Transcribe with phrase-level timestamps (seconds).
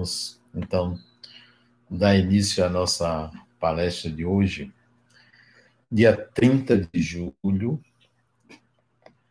[0.00, 0.98] Vamos, então,
[1.90, 4.72] dar início à nossa palestra de hoje,
[5.92, 7.78] dia 30 de julho,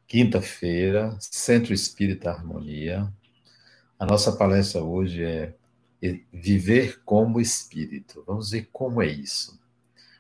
[0.05, 3.12] quinta-feira, Centro Espírita Harmonia.
[3.98, 5.55] A nossa palestra hoje é
[6.32, 8.23] Viver como Espírito.
[8.27, 9.59] Vamos ver como é isso.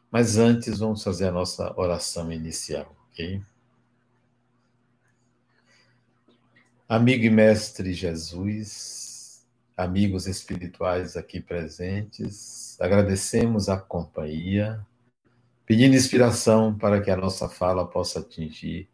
[0.09, 3.39] Mas antes, vamos fazer a nossa oração inicial, ok?
[6.87, 9.08] Amigo e mestre Jesus,
[9.79, 14.85] amigos espirituais aqui presentes, agradecemos a companhia,
[15.65, 18.89] pedindo inspiração para que a nossa fala possa atingir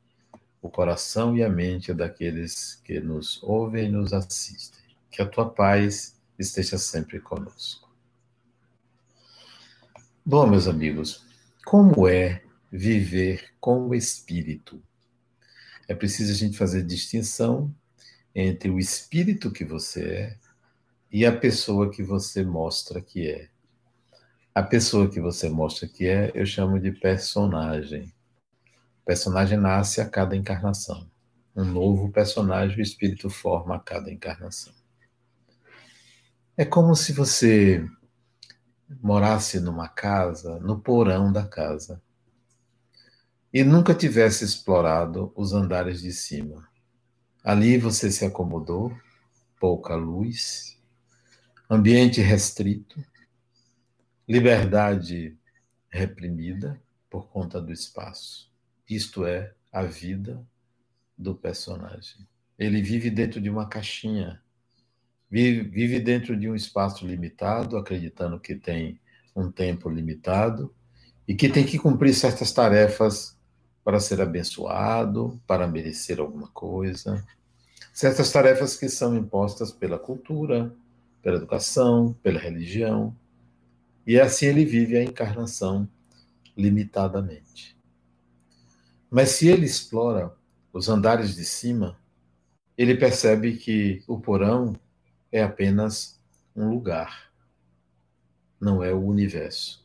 [0.61, 4.79] o coração e a mente daqueles que nos ouvem e nos assistem.
[5.09, 7.89] Que a tua paz esteja sempre conosco.
[10.23, 11.25] Bom, meus amigos,
[11.65, 14.79] como é viver com o espírito?
[15.87, 17.73] É preciso a gente fazer distinção
[18.35, 20.44] entre o espírito que você é
[21.15, 23.47] e a pessoa que você mostra que é.
[24.53, 28.13] A pessoa que você mostra que é, eu chamo de personagem.
[29.01, 31.09] O personagem nasce a cada encarnação.
[31.55, 34.73] Um novo personagem o espírito forma a cada encarnação.
[36.57, 37.89] É como se você
[39.01, 42.01] morasse numa casa, no porão da casa,
[43.53, 46.67] e nunca tivesse explorado os andares de cima.
[47.41, 48.93] Ali você se acomodou,
[49.57, 50.74] pouca luz,
[51.69, 53.03] ambiente restrito,
[54.27, 55.37] liberdade
[55.89, 58.51] reprimida por conta do espaço.
[58.89, 60.45] Isto é a vida
[61.17, 62.27] do personagem.
[62.57, 64.41] Ele vive dentro de uma caixinha,
[65.29, 68.99] vive, dentro de um espaço limitado, acreditando que tem
[69.35, 70.73] um tempo limitado
[71.27, 73.37] e que tem que cumprir certas tarefas
[73.83, 77.25] para ser abençoado, para merecer alguma coisa.
[77.93, 80.73] Certas tarefas que são impostas pela cultura,
[81.25, 83.17] pela educação, pela religião.
[84.05, 85.89] E assim ele vive a encarnação
[86.55, 87.75] limitadamente.
[89.09, 90.31] Mas se ele explora
[90.71, 91.99] os andares de cima,
[92.77, 94.79] ele percebe que o porão
[95.31, 96.21] é apenas
[96.55, 97.33] um lugar,
[98.61, 99.83] não é o universo.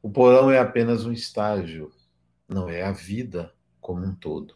[0.00, 1.92] O porão é apenas um estágio
[2.48, 4.54] não é a vida como um todo.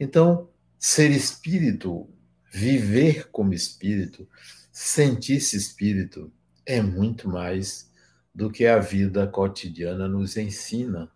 [0.00, 2.08] Então, ser espírito,
[2.54, 4.28] viver como espírito,
[4.70, 6.32] sentir-se espírito,
[6.64, 7.90] é muito mais
[8.32, 11.10] do que a vida cotidiana nos ensina,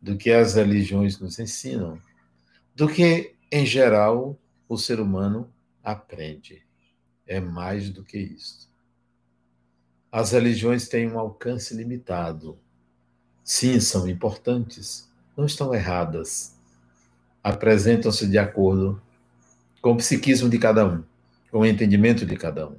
[0.00, 2.00] do que as religiões nos ensinam,
[2.74, 5.52] do que, em geral, o ser humano
[5.84, 6.62] aprende.
[7.26, 8.70] É mais do que isso.
[10.10, 12.58] As religiões têm um alcance limitado
[13.44, 16.54] Sim, são importantes, não estão erradas.
[17.42, 19.02] Apresentam-se de acordo
[19.80, 21.02] com o psiquismo de cada um,
[21.50, 22.78] com o entendimento de cada um.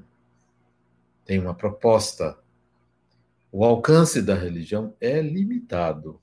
[1.25, 2.37] Tem uma proposta.
[3.51, 6.21] O alcance da religião é limitado.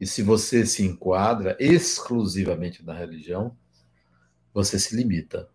[0.00, 3.56] E se você se enquadra exclusivamente na religião,
[4.52, 5.48] você se limita.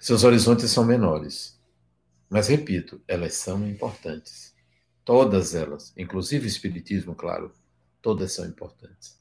[0.00, 1.58] Seus horizontes são menores.
[2.28, 4.54] Mas, repito, elas são importantes.
[5.04, 7.52] Todas elas, inclusive o Espiritismo, claro,
[8.00, 9.18] todas são importantes.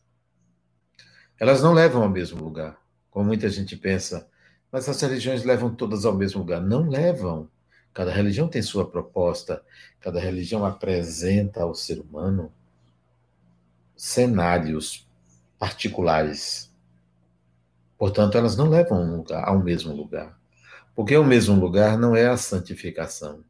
[1.39, 2.82] Elas não levam ao mesmo lugar,
[3.13, 4.27] como muita gente pensa,
[4.71, 6.59] mas as religiões levam todas ao mesmo lugar.
[6.59, 7.47] Não levam.
[7.93, 9.63] Cada religião tem sua proposta,
[9.99, 12.51] cada religião apresenta ao ser humano
[13.95, 15.07] cenários
[15.59, 16.73] particulares.
[17.99, 20.35] Portanto, elas não levam um lugar, ao mesmo lugar.
[20.95, 23.43] Porque o mesmo lugar não é a santificação.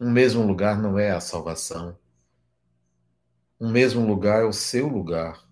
[0.00, 1.96] Um mesmo lugar não é a salvação.
[3.60, 5.44] Um mesmo lugar é o seu lugar.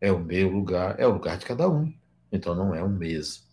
[0.00, 1.94] É o meu lugar, é o lugar de cada um.
[2.30, 3.44] Então não é o mesmo.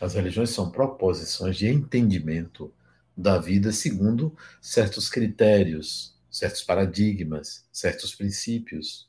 [0.00, 2.72] As religiões são proposições de entendimento
[3.16, 9.08] da vida segundo certos critérios, certos paradigmas, certos princípios.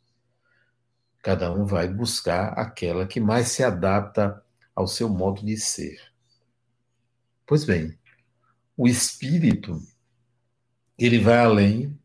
[1.22, 4.44] Cada um vai buscar aquela que mais se adapta
[4.76, 6.00] ao seu modo de ser.
[7.46, 7.98] Pois bem,
[8.76, 9.82] o espírito
[10.98, 12.00] ele vai além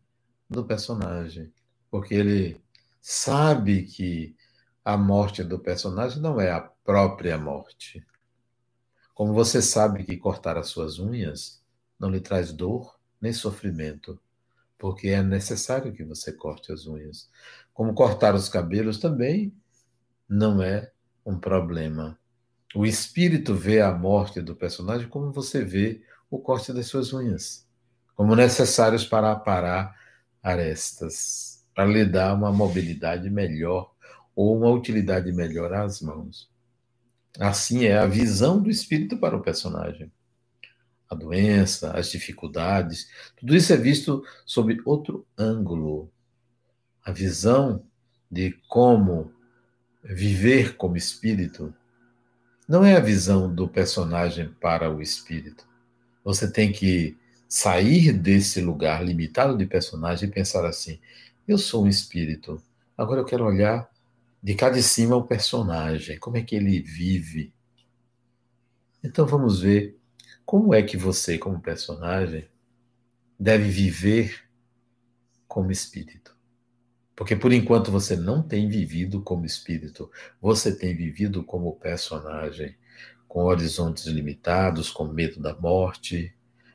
[0.48, 1.52] do personagem,
[1.90, 2.60] porque ele
[3.00, 4.36] sabe que
[4.88, 8.02] a morte do personagem não é a própria morte.
[9.12, 11.62] Como você sabe que cortar as suas unhas
[12.00, 14.18] não lhe traz dor nem sofrimento,
[14.78, 17.28] porque é necessário que você corte as unhas.
[17.74, 19.54] Como cortar os cabelos também
[20.26, 20.90] não é
[21.22, 22.18] um problema.
[22.74, 26.00] O espírito vê a morte do personagem como você vê
[26.30, 27.68] o corte das suas unhas,
[28.16, 29.94] como necessários para aparar
[30.42, 33.97] arestas, para lhe dar uma mobilidade melhor
[34.38, 36.48] ou uma utilidade melhor às mãos.
[37.40, 40.12] Assim é a visão do espírito para o personagem.
[41.10, 46.08] a doença, as dificuldades, tudo isso é visto sob outro ângulo.
[47.04, 47.82] A visão
[48.30, 49.32] de como
[50.04, 51.74] viver como espírito
[52.68, 55.66] não é a visão do personagem para o espírito.
[56.22, 57.18] Você tem que
[57.48, 61.00] sair desse lugar limitado de personagem e pensar assim:
[61.48, 62.62] eu sou um espírito,
[62.96, 63.90] agora eu quero olhar
[64.42, 67.52] de cá de cima o personagem, como é que ele vive.
[69.02, 69.98] Então vamos ver
[70.44, 72.48] como é que você, como personagem,
[73.38, 74.48] deve viver
[75.46, 76.36] como espírito.
[77.14, 82.76] Porque por enquanto você não tem vivido como espírito, você tem vivido como personagem,
[83.26, 86.34] com horizontes limitados, com medo da morte,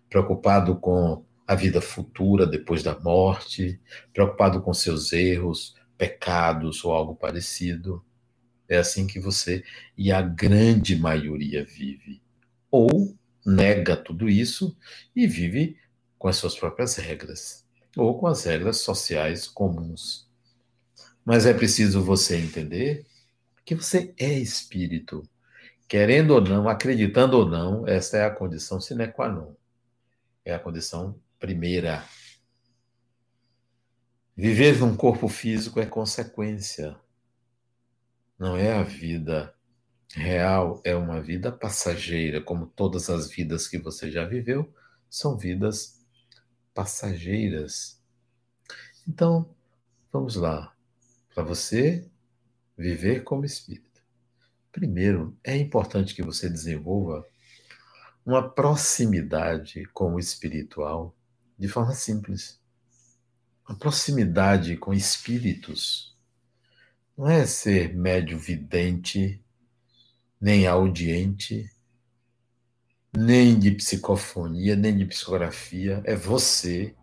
[0.10, 3.80] preocupado com a vida futura depois da morte,
[4.14, 8.04] preocupado com seus erros, pecados ou algo parecido.
[8.68, 9.64] É assim que você
[9.98, 12.22] e a grande maioria vive.
[12.70, 14.76] Ou nega tudo isso
[15.16, 15.78] e vive
[16.18, 17.66] com as suas próprias regras,
[17.96, 20.30] ou com as regras sociais comuns.
[21.24, 23.06] Mas é preciso você entender
[23.64, 25.24] que você é espírito.
[25.88, 29.54] Querendo ou não, acreditando ou não, essa é a condição sine qua non.
[30.44, 32.04] É a condição primeira.
[34.36, 37.00] Viver num corpo físico é consequência,
[38.38, 39.54] não é a vida
[40.16, 44.74] real, é uma vida passageira, como todas as vidas que você já viveu,
[45.08, 46.04] são vidas
[46.74, 48.02] passageiras.
[49.08, 49.56] Então,
[50.12, 50.76] vamos lá
[51.34, 52.10] para você
[52.76, 54.02] viver como espírito.
[54.72, 57.24] Primeiro, é importante que você desenvolva
[58.26, 61.16] uma proximidade com o espiritual
[61.56, 62.63] de forma simples.
[63.68, 66.16] Uma proximidade com espíritos.
[67.18, 69.42] Não é ser médio vidente,
[70.40, 71.70] nem audiente,
[73.16, 76.02] nem de psicofonia, nem de psicografia.
[76.06, 76.96] É você,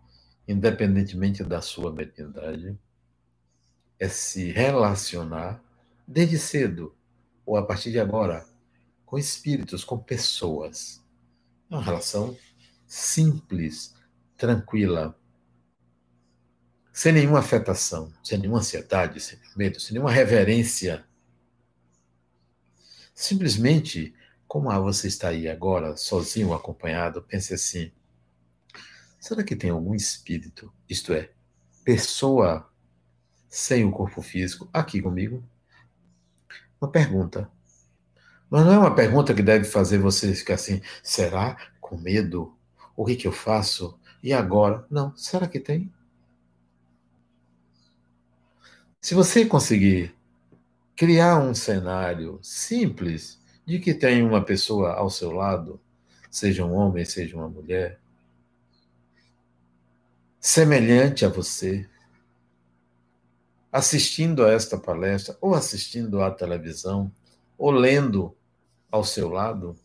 [0.47, 2.77] independentemente da sua mediunidade
[4.01, 5.63] é se relacionar
[6.07, 6.95] desde cedo,
[7.45, 8.43] ou a partir de agora,
[9.05, 11.05] com espíritos, com pessoas.
[11.69, 12.35] É uma relação
[12.87, 13.93] simples,
[14.35, 15.15] tranquila,
[17.01, 21.03] sem nenhuma afetação, sem nenhuma ansiedade, sem medo, sem nenhuma reverência.
[23.11, 24.13] Simplesmente,
[24.47, 27.91] como você está aí agora, sozinho acompanhado, pense assim:
[29.19, 31.31] será que tem algum espírito, isto é,
[31.83, 32.71] pessoa
[33.49, 35.43] sem o corpo físico, aqui comigo?
[36.79, 37.49] Uma pergunta.
[38.47, 41.57] Mas não é uma pergunta que deve fazer você ficar assim, será?
[41.79, 42.55] Com medo?
[42.95, 43.99] O que, que eu faço?
[44.21, 44.85] E agora?
[44.87, 45.91] Não, será que tem?
[49.03, 50.15] Se você conseguir
[50.95, 55.81] criar um cenário simples de que tem uma pessoa ao seu lado,
[56.29, 57.99] seja um homem, seja uma mulher,
[60.39, 61.89] semelhante a você,
[63.71, 67.11] assistindo a esta palestra, ou assistindo à televisão,
[67.57, 68.37] ou lendo
[68.91, 69.75] ao seu lado,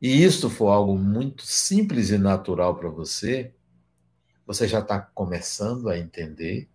[0.00, 3.52] e isto for algo muito simples e natural para você,
[4.46, 6.71] você já está começando a entender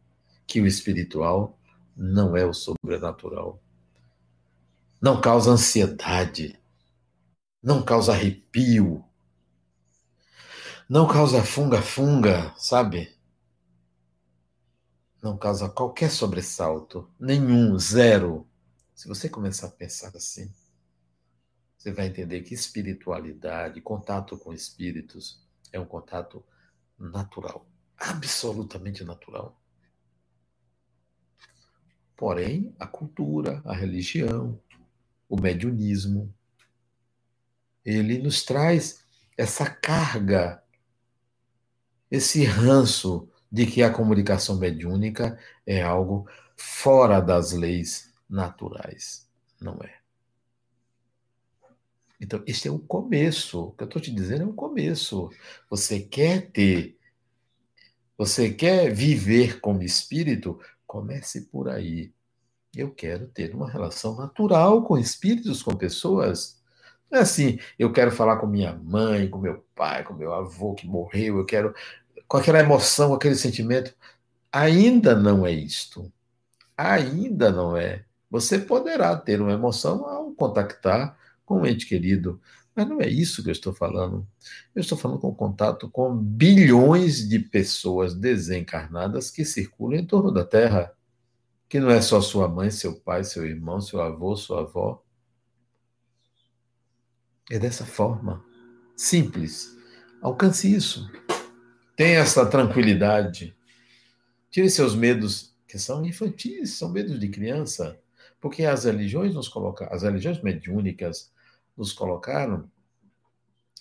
[0.47, 1.59] que o espiritual
[1.95, 3.61] não é o sobrenatural.
[5.01, 6.57] Não causa ansiedade,
[7.61, 9.03] não causa arrepio,
[10.89, 13.17] não causa funga-funga, sabe?
[15.21, 18.47] não causa qualquer sobressalto, nenhum, zero.
[18.95, 20.51] Se você começar a pensar assim,
[21.77, 26.43] você vai entender que espiritualidade, contato com espíritos, é um contato
[26.97, 27.67] natural,
[27.97, 29.56] absolutamente natural.
[32.17, 34.59] Porém, a cultura, a religião,
[35.29, 36.33] o mediunismo,
[37.85, 39.05] ele nos traz
[39.37, 40.61] essa carga,
[42.09, 49.29] esse ranço de que a comunicação mediúnica é algo fora das leis naturais.
[49.61, 49.97] Não é.
[52.19, 53.65] Então, este é o começo.
[53.65, 55.29] O que eu estou te dizendo é um começo.
[55.69, 56.97] Você quer ter,
[58.17, 60.59] você quer viver como espírito?
[60.87, 62.13] Comece por aí.
[62.75, 66.61] Eu quero ter uma relação natural com espíritos, com pessoas.
[67.11, 70.73] Não é assim, eu quero falar com minha mãe, com meu pai, com meu avô
[70.73, 71.73] que morreu, eu quero
[72.27, 73.95] com aquela emoção, aquele sentimento.
[74.51, 76.11] Ainda não é isto.
[76.77, 78.05] Ainda não é.
[78.29, 82.41] Você poderá ter uma emoção ao contactar com um ente querido,
[82.77, 84.27] mas não é isso que eu estou falando.
[84.75, 90.45] Eu estou falando com contato com bilhões de pessoas desencarnadas que circulam em torno da
[90.45, 90.95] Terra,
[91.67, 95.03] que não é só sua mãe, seu pai, seu irmão, seu avô, sua avó.
[97.49, 98.45] É dessa forma.
[98.95, 99.75] simples.
[100.21, 101.09] Alcance isso.
[101.95, 103.57] Tenha essa tranquilidade.
[104.51, 107.99] Tire seus medos, que são infantis, são medos de criança.
[108.39, 111.31] Porque as religiões nos colocaram, as religiões mediúnicas
[111.77, 112.69] nos colocaram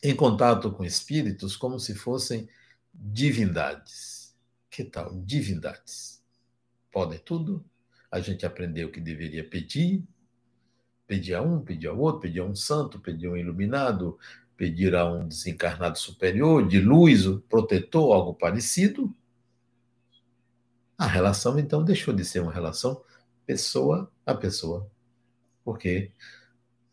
[0.02, 2.48] em contato com espíritos como se fossem
[2.94, 4.36] divindades.
[4.70, 5.18] Que tal?
[5.20, 6.22] Divindades.
[6.92, 7.64] Podem tudo.
[8.10, 10.04] A gente aprendeu que deveria pedir,
[11.06, 14.18] pedir a um, pedir ao outro, pedir a um santo, pedir a um iluminado,
[14.56, 19.14] pedir a um desencarnado superior, de luz, protetor, algo parecido.
[20.96, 23.02] A relação, então, deixou de ser uma relação
[23.44, 24.90] pessoa a pessoa.
[25.64, 26.12] Porque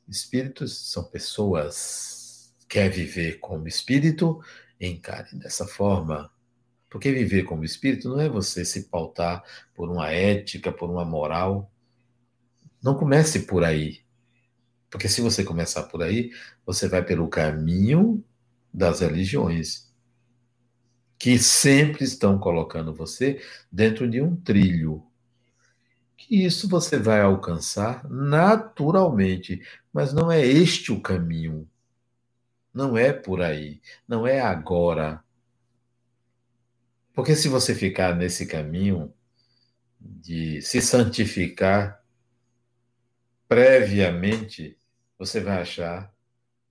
[0.08, 2.54] espíritos são pessoas.
[2.68, 4.42] Quer viver como espírito?
[4.80, 6.32] Encare dessa forma.
[6.90, 9.44] Porque viver como espírito não é você se pautar
[9.74, 11.72] por uma ética, por uma moral.
[12.82, 14.04] Não comece por aí.
[14.90, 16.32] Porque se você começar por aí,
[16.64, 18.24] você vai pelo caminho
[18.72, 19.92] das religiões,
[21.18, 23.42] que sempre estão colocando você
[23.72, 25.04] dentro de um trilho.
[26.16, 29.62] Que isso você vai alcançar naturalmente,
[29.94, 31.70] mas não é este o caminho.
[32.74, 35.24] Não é por aí, não é agora.
[37.14, 39.14] Porque se você ficar nesse caminho
[40.02, 42.04] de se santificar
[43.48, 44.80] previamente,
[45.18, 46.12] você vai achar,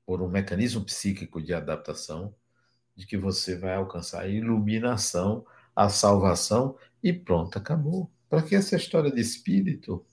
[0.05, 2.35] por um mecanismo psíquico de adaptação,
[2.97, 8.11] de que você vai alcançar a iluminação, a salvação e pronto, acabou.
[8.29, 10.05] Para que essa história de espírito?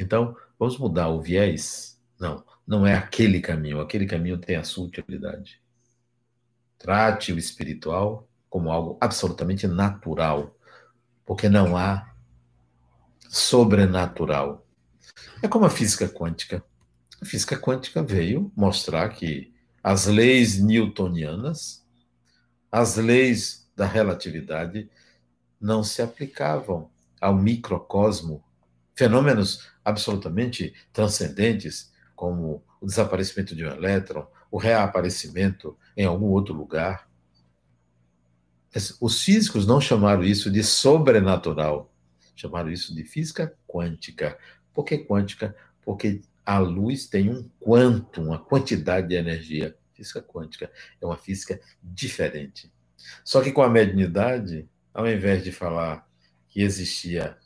[0.00, 2.00] Então, vamos mudar o viés?
[2.18, 3.80] Não, não é aquele caminho.
[3.80, 5.60] Aquele caminho tem a sua utilidade.
[6.78, 10.56] Trate o espiritual como algo absolutamente natural,
[11.26, 12.12] porque não há
[13.28, 14.66] sobrenatural.
[15.42, 16.64] É como a física quântica.
[17.20, 19.52] A física quântica veio mostrar que
[19.82, 21.86] as leis newtonianas,
[22.72, 24.90] as leis da relatividade,
[25.60, 26.90] não se aplicavam
[27.20, 28.42] ao microcosmo.
[29.00, 37.08] Fenômenos absolutamente transcendentes, como o desaparecimento de um elétron, o reaparecimento em algum outro lugar.
[39.00, 41.90] Os físicos não chamaram isso de sobrenatural,
[42.36, 44.38] chamaram isso de física quântica.
[44.70, 45.56] Por que quântica?
[45.80, 49.74] Porque a luz tem um quanto, uma quantidade de energia.
[49.94, 52.70] Física quântica é uma física diferente.
[53.24, 56.06] Só que com a mediunidade, ao invés de falar
[56.50, 57.38] que existia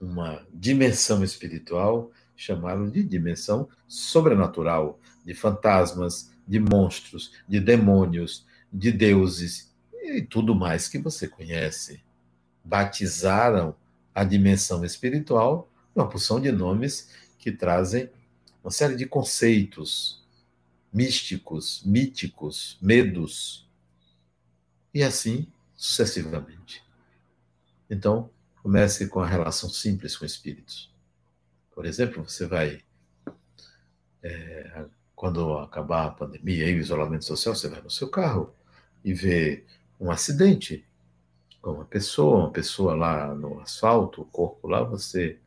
[0.00, 9.70] uma dimensão espiritual, chamaram de dimensão sobrenatural, de fantasmas, de monstros, de demônios, de deuses
[10.02, 12.02] e tudo mais que você conhece.
[12.64, 13.74] Batizaram
[14.14, 18.08] a dimensão espiritual uma porção de nomes que trazem
[18.62, 20.20] uma série de conceitos
[20.92, 23.68] místicos, míticos, medos,
[24.92, 26.82] e assim sucessivamente.
[27.88, 28.30] Então,
[28.62, 30.92] comece com a relação simples com espíritos.
[31.74, 32.82] Por exemplo, você vai,
[34.22, 38.54] é, quando acabar a pandemia e o isolamento social, você vai no seu carro
[39.04, 39.64] e vê
[39.98, 40.86] um acidente
[41.60, 45.38] com uma pessoa, uma pessoa lá no asfalto, o corpo lá, você,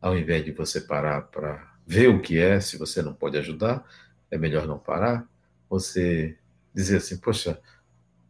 [0.00, 3.86] ao invés de você parar para ver o que é, se você não pode ajudar,
[4.30, 5.28] é melhor não parar.
[5.68, 6.36] Você
[6.74, 7.60] dizer assim, poxa,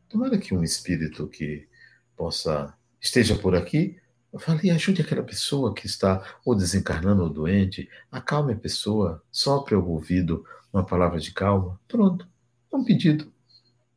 [0.08, 1.68] tomara que um espírito que
[2.16, 4.00] possa esteja por aqui,
[4.38, 9.86] fale, ajude aquela pessoa que está ou desencarnando ou doente, acalme a pessoa, sopre ao
[9.86, 11.80] ouvido uma palavra de calma.
[11.88, 12.28] Pronto,
[12.72, 13.32] é um pedido.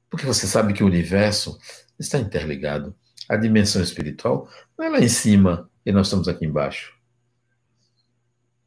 [0.09, 1.59] Porque você sabe que o universo
[1.97, 2.95] está interligado.
[3.27, 6.97] A dimensão espiritual não é lá em cima e nós estamos aqui embaixo.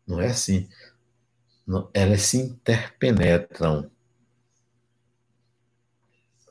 [0.06, 0.68] Não é assim.
[1.66, 3.90] Não, elas se interpenetram.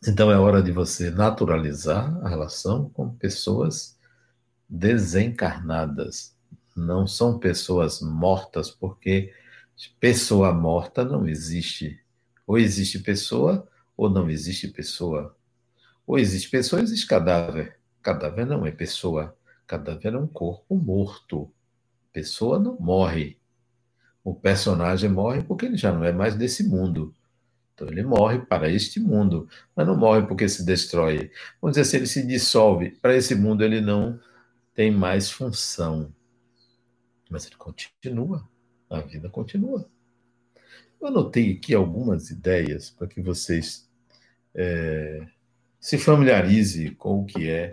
[0.08, 3.98] Então é hora de você naturalizar a relação com pessoas
[4.72, 6.36] desencarnadas.
[6.76, 9.34] Não são pessoas mortas, porque
[10.00, 12.00] pessoa morta não existe.
[12.48, 15.36] Ou existe pessoa, ou não existe pessoa.
[16.08, 17.78] Ou existe pessoa, existe cadáver.
[18.02, 19.36] Cadáver não é pessoa.
[19.68, 21.52] Cadáver é um corpo morto.
[22.14, 23.42] Pessoa não morre
[24.24, 27.14] o personagem morre porque ele já não é mais desse mundo.
[27.74, 31.32] Então ele morre para este mundo, mas não morre porque se destrói.
[31.62, 34.20] Vamos dizer, se ele se dissolve, para esse mundo ele não
[34.74, 36.14] tem mais função.
[37.30, 38.48] Mas ele continua,
[38.90, 39.90] a vida continua.
[41.00, 43.90] Eu anotei aqui algumas ideias para que vocês
[44.54, 45.26] é,
[45.80, 47.72] se familiarize com o que é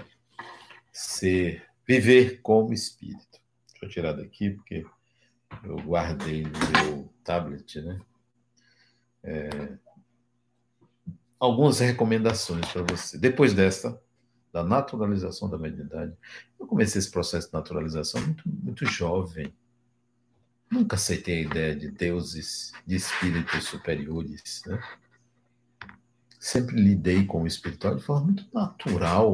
[0.92, 3.40] ser, viver como espírito.
[3.72, 4.86] Deixa eu tirar daqui, porque
[5.64, 8.00] eu guardei no meu tablet, né?
[9.22, 9.48] É,
[11.38, 13.18] algumas recomendações para você.
[13.18, 14.00] Depois desta,
[14.52, 16.14] da naturalização da mediunidade,
[16.58, 19.52] eu comecei esse processo de naturalização muito, muito jovem.
[20.70, 24.62] Nunca aceitei a ideia de deuses, de espíritos superiores.
[24.66, 24.80] Né?
[26.38, 29.32] Sempre lidei com o espiritual de forma muito natural.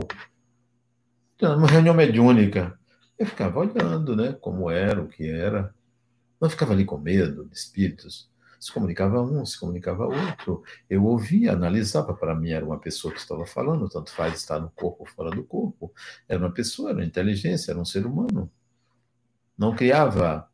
[1.36, 2.78] Então, numa reunião mediúnica,
[3.18, 5.74] eu ficava olhando né, como era, o que era.
[6.40, 8.30] Não ficava ali com medo de espíritos.
[8.64, 10.64] Se comunicava um, se comunicava outro.
[10.88, 12.14] Eu ouvia, analisava.
[12.14, 15.28] Para mim, era uma pessoa que estava falando, tanto faz estar no corpo ou fora
[15.28, 15.92] do corpo.
[16.26, 18.50] Era uma pessoa, era uma inteligência, era um ser humano.
[19.58, 20.48] Não criava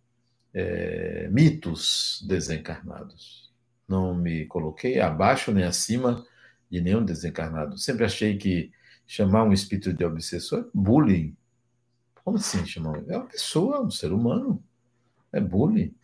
[0.53, 3.49] é, mitos desencarnados.
[3.87, 6.27] Não me coloquei abaixo nem acima
[6.69, 7.79] de nenhum desencarnado.
[7.79, 8.73] Sempre achei que
[9.07, 11.37] chamar um espírito de obsessor é bullying.
[12.25, 13.05] Como assim chamar?
[13.07, 14.61] É uma pessoa, um ser humano.
[15.33, 15.95] É bullying.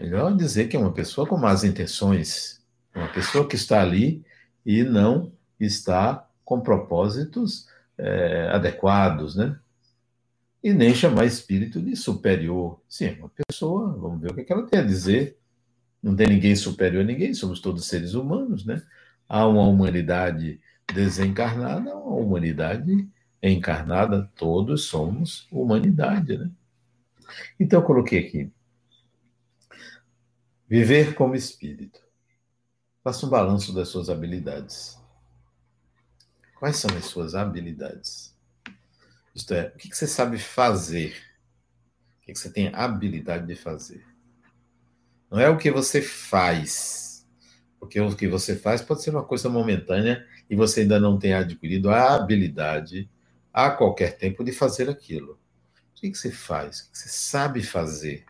[0.00, 2.60] Melhor dizer que é uma pessoa com más intenções.
[2.94, 4.24] Uma pessoa que está ali
[4.64, 9.56] e não está com propósitos é, adequados, né?
[10.62, 12.80] e nem chamar espírito de superior.
[12.88, 15.38] Sim, é uma pessoa, vamos ver o que, é que ela tem a dizer.
[16.02, 18.82] Não tem ninguém superior a ninguém, somos todos seres humanos, né?
[19.28, 20.60] Há uma humanidade
[20.92, 23.08] desencarnada, uma humanidade
[23.42, 26.50] encarnada, todos somos humanidade, né?
[27.58, 28.50] Então eu coloquei aqui.
[30.70, 32.00] Viver como espírito.
[33.02, 34.96] Faça um balanço das suas habilidades.
[36.60, 38.38] Quais são as suas habilidades?
[39.34, 41.16] Isto é, o que você sabe fazer?
[42.22, 44.06] O que você tem habilidade de fazer?
[45.28, 47.26] Não é o que você faz.
[47.80, 51.34] Porque o que você faz pode ser uma coisa momentânea e você ainda não tem
[51.34, 53.10] adquirido a habilidade
[53.52, 55.32] a qualquer tempo de fazer aquilo.
[55.96, 56.82] O que você faz?
[56.82, 58.24] O que você sabe fazer?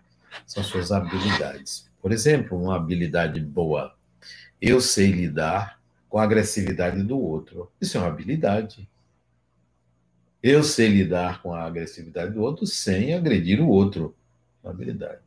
[0.46, 1.89] São suas habilidades.
[2.00, 3.94] Por exemplo, uma habilidade boa.
[4.60, 7.70] Eu sei lidar com a agressividade do outro.
[7.80, 8.88] Isso é uma habilidade.
[10.42, 14.14] Eu sei lidar com a agressividade do outro sem agredir o outro.
[14.62, 15.20] Uma habilidade.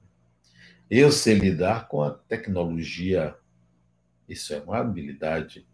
[0.90, 3.36] Eu sei lidar com a tecnologia.
[4.28, 5.66] Isso é uma habilidade.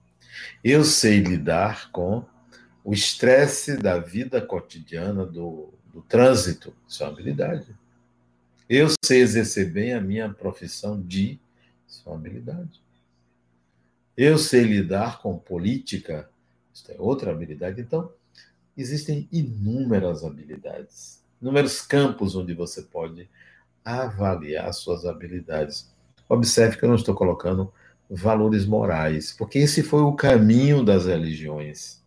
[0.64, 2.26] Eu sei lidar com
[2.84, 6.74] o estresse da vida cotidiana, do, do trânsito.
[6.88, 7.76] Isso é uma habilidade.
[8.70, 11.40] Eu sei exercer bem a minha profissão de.
[12.06, 12.82] Uma habilidade.
[14.16, 16.30] Eu sei lidar com política.
[16.72, 17.82] Isso é outra habilidade.
[17.82, 18.12] Então,
[18.78, 23.28] existem inúmeras habilidades, inúmeros campos onde você pode
[23.84, 25.92] avaliar suas habilidades.
[26.28, 27.74] Observe que eu não estou colocando
[28.10, 32.04] valores morais, porque esse foi o caminho das religiões.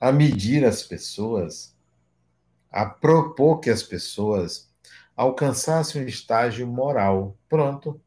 [0.00, 1.74] A medir as pessoas,
[2.70, 4.71] a propor que as pessoas
[5.22, 7.36] alcançassem um estágio moral.
[7.48, 8.00] Pronto,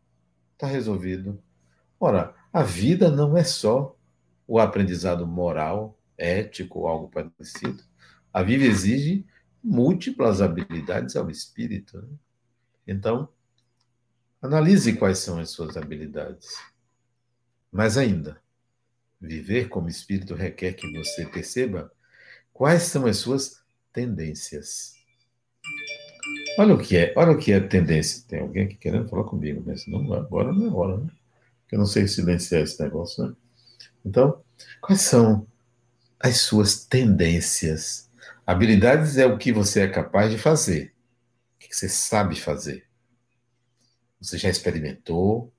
[0.53, 1.41] está resolvido.
[1.99, 3.95] Ora, a vida não é só
[4.47, 7.83] o aprendizado moral, ético algo parecido.
[8.31, 9.25] A vida exige
[9.63, 12.01] múltiplas habilidades ao espírito.
[12.01, 12.17] Né?
[12.87, 13.29] Então,
[14.41, 16.55] analise quais são as suas habilidades.
[17.71, 18.41] Mas ainda,
[19.19, 21.91] viver como espírito requer que você perceba
[22.53, 24.94] quais são as suas tendências.
[26.57, 28.23] Olha o que é, olha o que é tendência.
[28.27, 31.09] Tem alguém aqui querendo falar comigo, mas não, agora não é hora, né?
[31.71, 33.35] Eu não sei silenciar esse negócio, né?
[34.05, 34.41] Então,
[34.79, 35.45] quais são
[36.19, 38.09] as suas tendências.
[38.45, 40.93] Habilidades é o que você é capaz de fazer,
[41.55, 42.85] o que você sabe fazer.
[44.19, 45.53] Você já experimentou,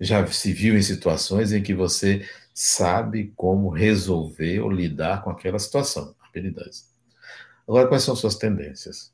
[0.00, 5.58] já se viu em situações em que você sabe como resolver ou lidar com aquela
[5.58, 6.14] situação.
[6.20, 6.88] Habilidades.
[7.66, 9.12] Agora, quais são suas tendências?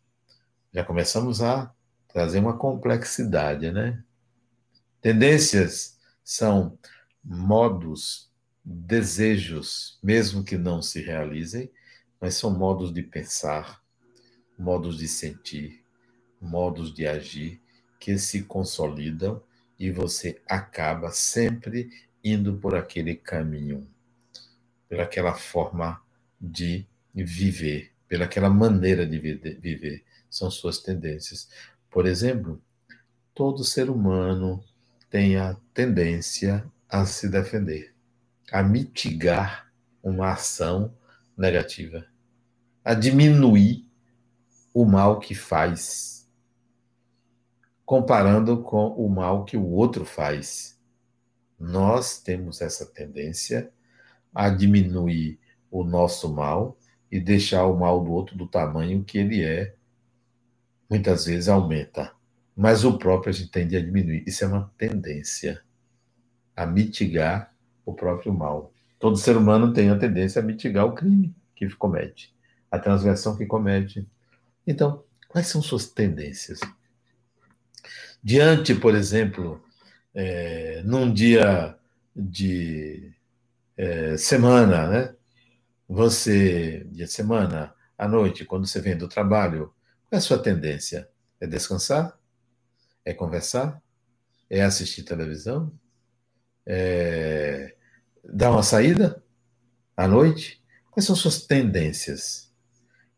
[0.72, 1.72] Já começamos a
[2.09, 4.02] trazer uma complexidade, né?
[5.00, 6.78] Tendências são
[7.24, 8.31] modos
[8.64, 11.70] desejos, mesmo que não se realizem,
[12.20, 13.83] mas são modos de pensar,
[14.59, 15.85] modos de sentir,
[16.40, 17.61] modos de agir
[17.98, 19.42] que se consolidam
[19.78, 21.90] e você acaba sempre
[22.22, 23.88] indo por aquele caminho,
[24.88, 26.02] pelaquela forma
[26.40, 30.04] de viver, pelaquela maneira de viver.
[30.30, 31.48] São suas tendências.
[31.90, 32.60] Por exemplo,
[33.34, 34.62] todo ser humano
[35.10, 37.98] tem a tendência a se defender
[38.50, 39.70] a mitigar
[40.02, 40.94] uma ação
[41.36, 42.06] negativa,
[42.84, 43.86] a diminuir
[44.72, 46.28] o mal que faz,
[47.84, 50.78] comparando com o mal que o outro faz.
[51.58, 53.70] Nós temos essa tendência
[54.34, 55.38] a diminuir
[55.70, 56.78] o nosso mal
[57.10, 59.74] e deixar o mal do outro do tamanho que ele é.
[60.88, 62.12] Muitas vezes aumenta,
[62.57, 64.24] mas o próprio a gente tende a diminuir.
[64.27, 65.62] Isso é uma tendência
[66.57, 68.72] a mitigar o próprio mal.
[68.98, 72.35] Todo ser humano tem a tendência a mitigar o crime que comete,
[72.70, 74.07] a transgressão que comete.
[74.66, 76.61] Então, quais são suas tendências?
[78.22, 79.62] Diante, por exemplo,
[80.14, 81.77] é, num dia
[82.14, 83.12] de
[83.77, 85.14] é, semana, né?
[85.88, 89.72] Você, dia de semana, à noite, quando você vem do trabalho,
[90.08, 91.08] qual é a sua tendência?
[91.38, 92.18] É descansar?
[93.04, 93.82] É conversar?
[94.48, 95.70] É assistir televisão?
[96.66, 97.74] É
[98.24, 99.22] dar uma saída
[99.96, 100.62] à noite?
[100.90, 102.50] Quais são suas tendências?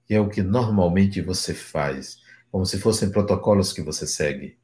[0.05, 2.19] Que é o que normalmente você faz,
[2.51, 4.59] como se fossem protocolos que você segue.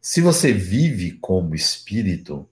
[0.00, 2.48] Se você vive como espírito,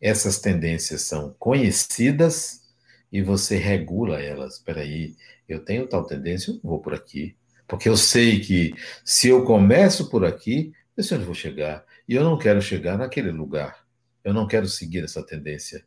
[0.00, 2.68] essas tendências são conhecidas
[3.12, 4.54] e você regula elas.
[4.54, 5.14] Espera aí,
[5.48, 7.36] eu tenho tal tendência, eu vou por aqui.
[7.70, 11.86] Porque eu sei que se eu começo por aqui, eu sei onde vou chegar.
[12.08, 13.86] E eu não quero chegar naquele lugar.
[14.24, 15.86] Eu não quero seguir essa tendência.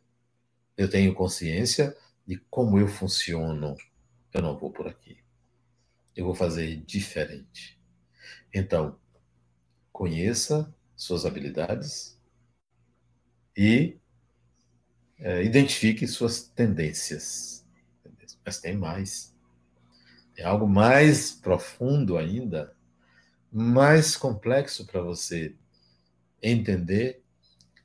[0.78, 1.94] Eu tenho consciência
[2.26, 3.76] de como eu funciono.
[4.32, 5.18] Eu não vou por aqui.
[6.16, 7.78] Eu vou fazer diferente.
[8.52, 8.98] Então,
[9.92, 12.18] conheça suas habilidades
[13.54, 13.98] e
[15.18, 17.62] é, identifique suas tendências.
[18.42, 19.33] Mas tem mais.
[20.34, 22.74] Tem algo mais profundo ainda,
[23.52, 25.54] mais complexo para você
[26.42, 27.22] entender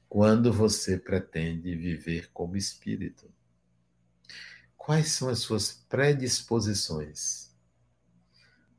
[0.09, 3.31] quando você pretende viver como espírito.
[4.75, 7.53] Quais são as suas predisposições?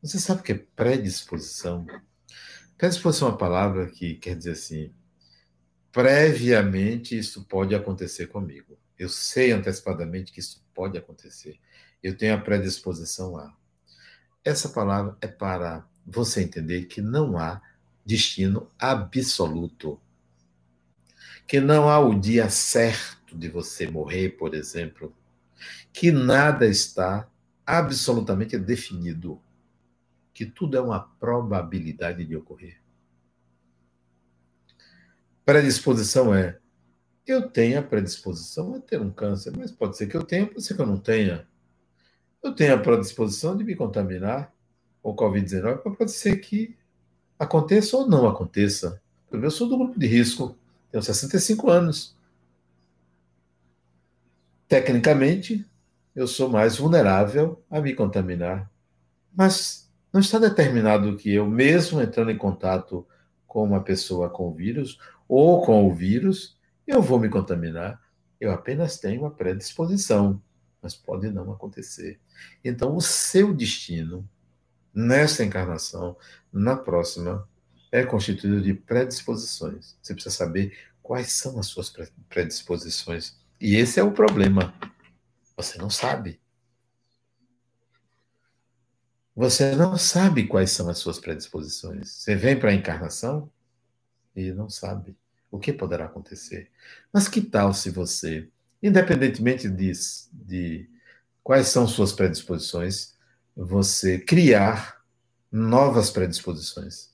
[0.03, 1.87] Você sabe o que é predisposição?
[2.77, 4.93] Predisposição é uma palavra que quer dizer assim:
[5.93, 8.77] previamente isso pode acontecer comigo.
[8.99, 11.61] Eu sei antecipadamente que isso pode acontecer.
[12.03, 13.60] Eu tenho a predisposição a.
[14.45, 17.61] Essa palavra é para você entender que não há
[18.05, 20.01] destino absoluto.
[21.47, 25.15] Que não há o dia certo de você morrer, por exemplo.
[25.93, 27.29] Que nada está
[27.67, 29.41] absolutamente definido.
[30.33, 32.81] Que tudo é uma probabilidade de ocorrer
[35.51, 36.57] predisposição é
[37.27, 40.63] eu tenho a predisposição a ter um câncer, mas pode ser que eu tenha, pode
[40.63, 41.45] ser que eu não tenha.
[42.43, 44.53] Eu tenho a predisposição de me contaminar
[45.03, 46.77] com Covid-19, mas pode ser que
[47.39, 49.01] aconteça ou não aconteça.
[49.31, 50.57] Eu sou do grupo de risco,
[50.91, 52.17] tenho 65 anos.
[54.67, 55.67] Tecnicamente,
[56.15, 58.71] eu sou mais vulnerável a me contaminar.
[59.35, 63.07] Mas não está determinado que eu, mesmo entrando em contato
[63.47, 64.99] com uma pessoa com vírus,
[65.29, 68.01] ou com o vírus, eu vou me contaminar.
[68.41, 70.41] Eu apenas tenho uma predisposição,
[70.83, 72.19] mas pode não acontecer.
[72.65, 74.29] Então, o seu destino,
[74.95, 76.17] nesta encarnação,
[76.53, 77.49] na próxima,
[77.93, 79.97] é constituído de predisposições.
[80.01, 81.93] Você precisa saber quais são as suas
[82.29, 83.37] predisposições.
[83.61, 84.73] E esse é o problema.
[85.57, 86.41] Você não sabe.
[89.35, 92.11] Você não sabe quais são as suas predisposições.
[92.11, 93.51] Você vem para a encarnação
[94.37, 95.17] e não sabe
[95.51, 96.71] o que poderá acontecer.
[97.13, 98.49] Mas que tal se você,
[98.83, 99.93] independentemente de,
[100.33, 100.91] de
[101.43, 103.15] quais são suas predisposições,
[103.57, 105.01] você criar
[105.51, 107.11] novas predisposições,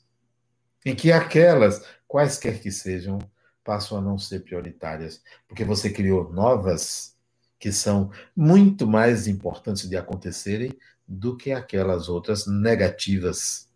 [0.85, 3.19] em que aquelas, quaisquer que sejam,
[3.65, 7.17] passam a não ser prioritárias, porque você criou novas
[7.59, 10.77] que são muito mais importantes de acontecerem
[11.09, 13.69] do que aquelas outras negativas.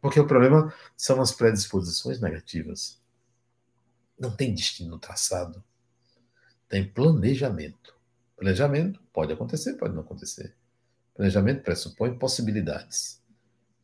[0.00, 3.00] Porque o problema são as predisposições negativas.
[4.18, 5.62] Não tem destino traçado.
[6.68, 7.96] Tem planejamento.
[8.36, 10.54] Planejamento pode acontecer, pode não acontecer.
[11.14, 13.22] Planejamento pressupõe possibilidades.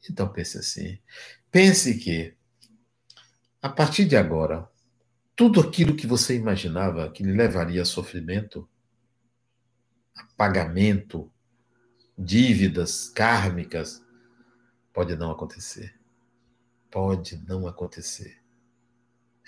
[0.08, 0.98] Então pense assim.
[1.50, 2.36] Pense que,
[3.60, 4.68] a partir de agora,
[5.34, 8.68] tudo aquilo que você imaginava que lhe levaria a sofrimento,
[10.16, 11.32] a pagamento,
[12.16, 14.04] dívidas kármicas,
[14.92, 15.98] pode não acontecer.
[16.90, 18.40] Pode não acontecer.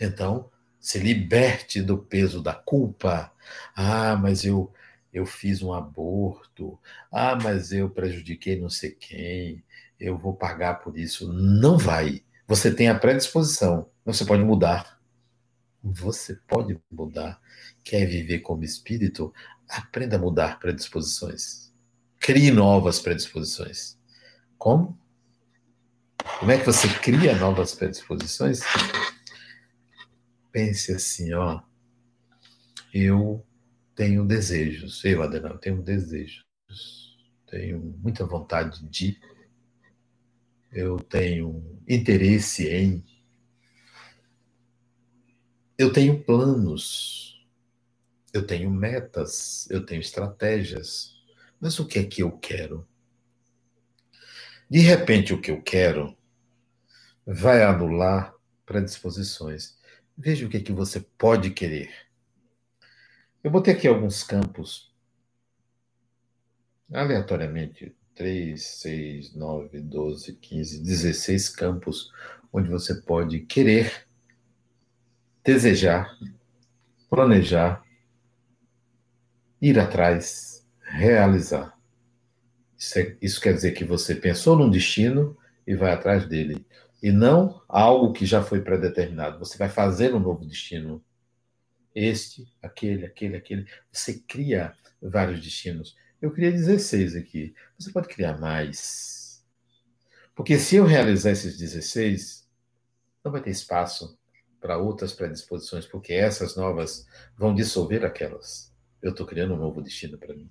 [0.00, 3.32] Então, se liberte do peso da culpa.
[3.74, 4.72] Ah, mas eu
[5.12, 6.78] eu fiz um aborto.
[7.10, 9.64] Ah, mas eu prejudiquei não sei quem.
[9.98, 11.32] Eu vou pagar por isso.
[11.32, 12.22] Não vai.
[12.46, 13.88] Você tem a predisposição.
[14.04, 15.00] Você pode mudar.
[15.82, 17.40] Você pode mudar.
[17.82, 19.32] Quer viver como espírito?
[19.68, 21.72] Aprenda a mudar predisposições.
[22.20, 23.96] Crie novas predisposições.
[24.58, 24.98] Como?
[26.38, 28.60] Como é que você cria novas predisposições?
[30.56, 31.60] Pense assim, ó,
[32.90, 33.46] eu
[33.94, 36.42] tenho desejos, eu, Adenal, tenho desejos,
[37.46, 39.20] tenho muita vontade de,
[40.72, 43.04] eu tenho interesse em,
[45.76, 47.46] eu tenho planos,
[48.32, 51.14] Eu tenho metas, eu tenho estratégias.
[51.60, 52.86] Mas o que é que eu quero?
[54.68, 56.14] De repente, o que eu quero
[57.26, 58.34] vai anular
[58.66, 59.76] predisposições.
[60.16, 61.90] Veja o que que você pode querer.
[63.44, 64.92] Eu botei aqui alguns campos,
[66.92, 72.10] aleatoriamente, 3, 6, 9, 12, 15, 16 campos,
[72.50, 74.08] onde você pode querer,
[75.44, 76.18] desejar,
[77.10, 77.84] planejar,
[79.60, 81.78] ir atrás, realizar.
[82.76, 86.66] Isso, é, isso quer dizer que você pensou num destino e vai atrás dele.
[87.06, 89.38] E não algo que já foi predeterminado.
[89.38, 91.00] Você vai fazer um novo destino.
[91.94, 93.64] Este, aquele, aquele, aquele.
[93.92, 95.96] Você cria vários destinos.
[96.20, 97.54] Eu criei 16 aqui.
[97.78, 99.46] Você pode criar mais.
[100.34, 102.44] Porque se eu realizar esses 16,
[103.24, 104.18] não vai ter espaço
[104.60, 108.74] para outras predisposições, porque essas novas vão dissolver aquelas.
[109.00, 110.50] Eu estou criando um novo destino para mim.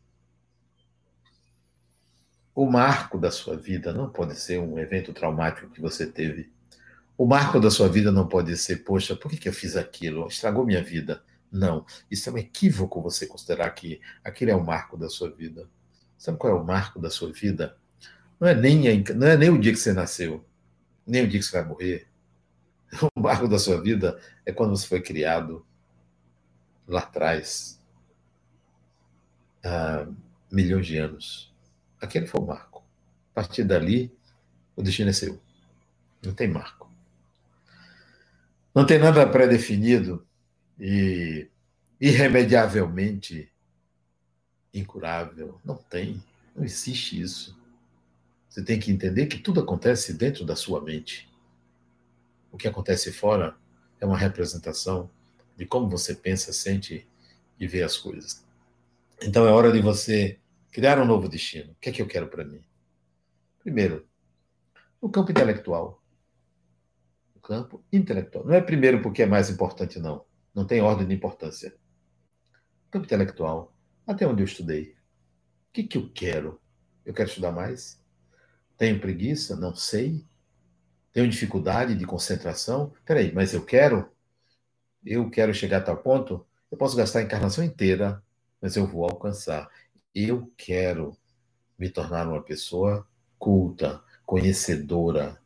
[2.55, 6.49] O marco da sua vida não pode ser um evento traumático que você teve.
[7.17, 10.25] O marco da sua vida não pode ser, poxa, por que, que eu fiz aquilo?
[10.27, 11.21] Estragou minha vida.
[11.51, 11.85] Não.
[12.09, 15.69] Isso é um equívoco você considerar que aquele é o marco da sua vida.
[16.17, 17.77] Sabe qual é o marco da sua vida?
[18.39, 20.45] Não é nem, a, não é nem o dia que você nasceu,
[21.05, 22.07] nem o dia que você vai morrer.
[23.15, 25.65] O marco da sua vida é quando você foi criado
[26.87, 27.81] lá atrás,
[29.63, 30.07] há
[30.49, 31.54] milhões de anos.
[31.99, 32.83] Aquele foi o marco.
[33.31, 34.15] A partir dali,
[34.75, 35.41] o destino é seu.
[36.23, 36.89] Não tem marco.
[38.73, 40.25] Não tem nada pré-definido
[40.79, 41.47] e
[41.99, 43.51] irremediavelmente
[44.73, 45.59] incurável.
[45.63, 46.21] Não tem.
[46.55, 47.57] Não existe isso.
[48.49, 51.29] Você tem que entender que tudo acontece dentro da sua mente.
[52.51, 53.55] O que acontece fora
[53.99, 55.09] é uma representação
[55.57, 57.07] de como você pensa, sente
[57.59, 58.45] e vê as coisas.
[59.21, 60.37] Então é hora de você
[60.75, 61.71] criar um novo destino.
[61.71, 62.61] O que é que eu quero para mim?
[63.59, 64.05] Primeiro,
[65.01, 66.03] no campo intelectual.
[67.33, 68.45] No campo intelectual.
[68.45, 70.25] Não é primeiro porque é mais importante, não.
[70.53, 71.69] Não tem ordem de importância.
[71.69, 73.73] No campo intelectual,
[74.05, 74.97] até onde eu estudei.
[75.69, 76.59] O que, que eu quero?
[77.05, 78.03] Eu quero estudar mais?
[78.77, 79.55] Tenho preguiça?
[79.55, 80.25] Não sei.
[81.13, 82.93] Tenho dificuldade de concentração?
[83.05, 84.11] Peraí, mas eu quero?
[85.05, 86.45] Eu quero chegar a tal ponto?
[86.69, 88.21] Eu posso gastar a encarnação inteira,
[88.59, 89.69] mas eu vou alcançar
[90.15, 91.17] eu quero
[91.77, 93.05] me tornar uma pessoa
[93.37, 95.39] culta, conhecedora,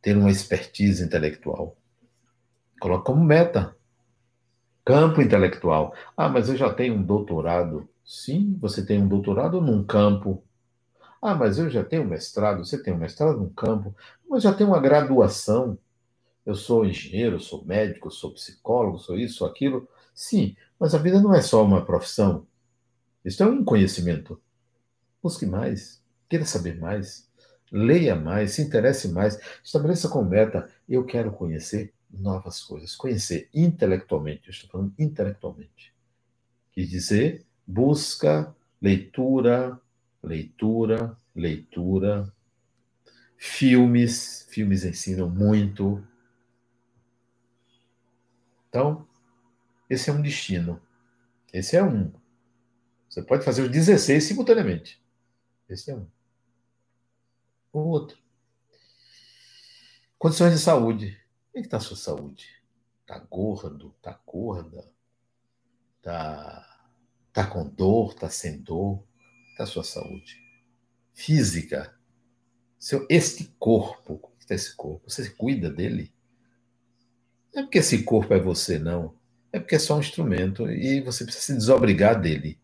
[0.00, 1.76] ter uma expertise intelectual.
[2.80, 3.76] Coloca como meta.
[4.82, 5.94] Campo intelectual.
[6.16, 7.86] Ah, mas eu já tenho um doutorado.
[8.02, 10.42] Sim, você tem um doutorado num campo.
[11.20, 12.64] Ah, mas eu já tenho um mestrado.
[12.64, 13.94] Você tem um mestrado num campo.
[14.28, 15.78] Mas já tenho uma graduação.
[16.46, 19.86] Eu sou engenheiro, sou médico, sou psicólogo, sou isso, sou aquilo.
[20.14, 22.46] Sim, mas a vida não é só uma profissão.
[23.24, 24.40] Isso é um conhecimento.
[25.22, 27.28] Busque mais, queira saber mais,
[27.70, 34.48] leia mais, se interesse mais, estabeleça como meta: eu quero conhecer novas coisas, conhecer intelectualmente,
[34.48, 35.94] eu estou falando intelectualmente.
[36.72, 39.80] Quer dizer, busca, leitura,
[40.22, 42.32] leitura, leitura,
[43.36, 46.02] filmes, filmes ensinam muito.
[48.68, 49.06] Então,
[49.88, 50.80] esse é um destino.
[51.52, 52.12] Esse é um.
[53.10, 55.02] Você pode fazer os 16 simultaneamente.
[55.68, 56.06] Esse é um.
[57.72, 58.16] O outro.
[60.16, 61.20] Condições de saúde.
[61.50, 62.46] Como é que está a sua saúde?
[63.00, 63.92] Está gordo?
[63.96, 64.88] Está gorda?
[65.96, 66.88] Está
[67.32, 68.12] tá com dor?
[68.12, 69.02] Está sem dor?
[69.50, 70.40] Está a sua saúde?
[71.12, 71.92] Física.
[72.78, 75.10] Seu, este corpo, como está esse corpo?
[75.10, 76.14] Você cuida dele?
[77.52, 79.18] Não é porque esse corpo é você, não.
[79.52, 82.59] É porque é só um instrumento e você precisa se desobrigar dele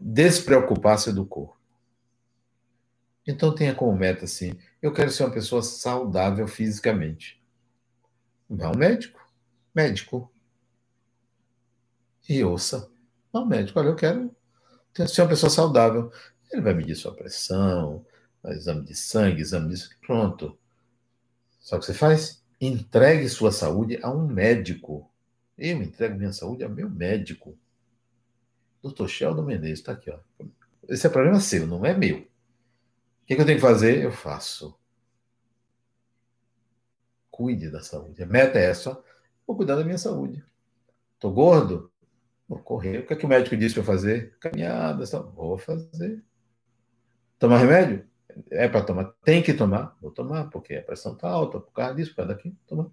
[0.00, 1.56] despreocupar-se do corpo.
[3.26, 7.42] Então tenha como meta assim: eu quero ser uma pessoa saudável fisicamente.
[8.48, 9.20] Vá ao médico.
[9.74, 10.32] Médico.
[12.28, 12.88] E ouça.
[13.32, 13.78] Vá ao médico.
[13.80, 14.30] Olha, eu quero
[15.08, 16.12] ser uma pessoa saudável.
[16.52, 18.06] Ele vai medir sua pressão,
[18.44, 19.90] exame de sangue, exame disso.
[20.00, 20.56] Pronto.
[21.58, 22.44] Só que você faz?
[22.60, 25.10] Entregue sua saúde a um médico.
[25.58, 27.58] Eu entrego minha saúde a meu médico.
[28.86, 30.18] Doutor Sheldon Menezes, está aqui, ó.
[30.88, 32.18] Esse é problema seu, não é meu.
[32.18, 34.04] O que, é que eu tenho que fazer?
[34.04, 34.78] Eu faço.
[37.28, 38.22] Cuide da saúde.
[38.22, 39.02] A meta é essa.
[39.44, 40.44] Vou cuidar da minha saúde.
[41.14, 41.90] Estou gordo?
[42.48, 43.00] Vou correr.
[43.00, 44.36] O que, é que o médico disse para fazer?
[44.38, 45.04] Caminhada.
[45.34, 46.24] Vou fazer.
[47.38, 48.06] Tomar remédio?
[48.50, 49.12] É para tomar.
[49.24, 49.96] Tem que tomar.
[50.00, 51.58] Vou tomar, porque a pressão está alta.
[51.58, 52.56] Por causa disso, por causa daqui.
[52.66, 52.86] Tomar.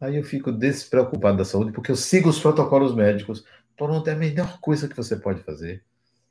[0.00, 3.44] Aí eu fico despreocupado da saúde, porque eu sigo os protocolos médicos.
[3.80, 5.82] Pronto, é a melhor coisa que você pode fazer.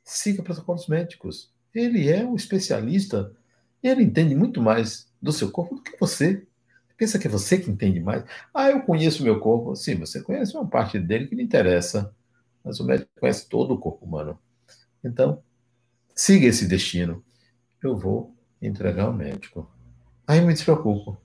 [0.04, 1.52] Siga protocolos médicos.
[1.74, 3.32] Ele é um especialista.
[3.82, 6.46] Ele entende muito mais do seu corpo do que você.
[6.96, 8.22] Pensa que é você que entende mais.
[8.54, 9.74] Ah, eu conheço meu corpo.
[9.74, 12.14] Sim, você conhece uma parte dele que lhe interessa.
[12.64, 14.38] Mas o médico conhece todo o corpo humano.
[15.02, 15.42] Então,
[16.14, 17.24] siga esse destino.
[17.82, 18.32] Eu vou
[18.62, 19.68] entregar ao médico.
[20.24, 21.20] Aí eu me despreocupo.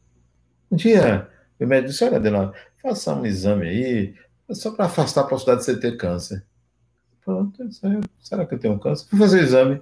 [0.72, 4.16] Um dia, o médico disse: Olha, Adelante, faça um exame aí,
[4.52, 6.44] só para afastar a possibilidade de você ter câncer.
[7.24, 7.68] Pronto,
[8.20, 9.08] será que eu tenho câncer?
[9.10, 9.82] Fui fazer o exame.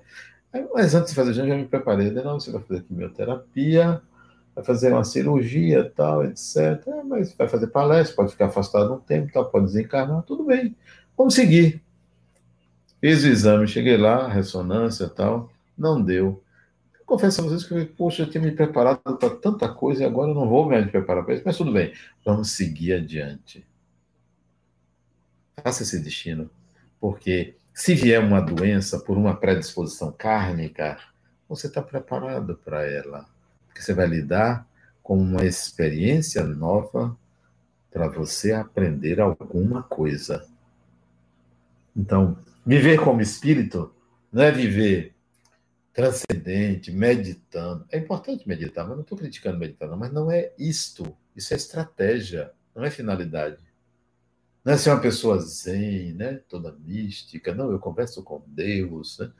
[0.73, 2.11] Mas antes de fazer o exame, já me preparei.
[2.11, 4.01] Não, você vai fazer quimioterapia,
[4.55, 6.57] vai fazer uma cirurgia, tal, etc.
[6.87, 10.75] É, mas vai fazer palestra, pode ficar afastado um tempo, tal, pode desencarnar, tudo bem.
[11.17, 11.81] Vamos seguir.
[13.01, 16.41] Fiz o exame, cheguei lá, ressonância tal, não deu.
[17.05, 20.35] Confesso a vocês que, poxa, eu tinha me preparado para tanta coisa e agora eu
[20.35, 21.91] não vou me preparar para isso, mas tudo bem,
[22.25, 23.65] vamos seguir adiante.
[25.61, 26.49] Faça esse destino,
[26.99, 30.97] porque se vier uma doença por uma predisposição kármica,
[31.47, 33.25] você está preparado para ela,
[33.67, 34.67] porque você vai lidar
[35.01, 37.17] com uma experiência nova
[37.91, 40.47] para você aprender alguma coisa.
[41.95, 43.93] Então, viver como espírito
[44.31, 45.13] não é viver
[45.93, 47.85] transcendente, meditando.
[47.91, 51.15] É importante meditar, mas não estou criticando meditar, não, mas não é isto.
[51.35, 53.57] Isso é estratégia, não é finalidade.
[54.63, 56.35] Não é ser uma pessoa zen, né?
[56.47, 57.53] toda mística.
[57.53, 59.19] Não, eu converso com Deus.
[59.19, 59.33] Né?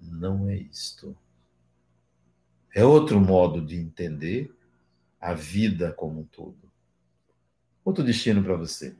[0.00, 1.16] Não é isto.
[2.72, 4.54] É outro modo de entender
[5.20, 6.70] a vida como um todo.
[7.84, 8.94] Outro destino para você.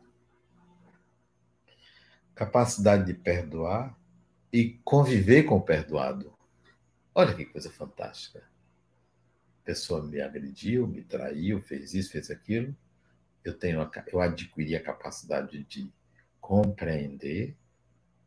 [2.34, 3.96] Capacidade de perdoar
[4.52, 6.32] e conviver com o perdoado.
[7.14, 8.40] Olha que coisa fantástica.
[8.40, 12.74] A pessoa me agrediu, me traiu, fez isso, fez aquilo
[13.48, 15.92] eu tenho eu adquiri a capacidade de
[16.40, 17.56] compreender,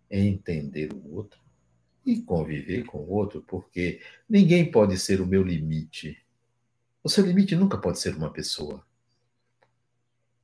[0.10, 1.40] entender o outro
[2.06, 6.18] e conviver com o outro, porque ninguém pode ser o meu limite.
[7.04, 8.86] O seu limite nunca pode ser uma pessoa.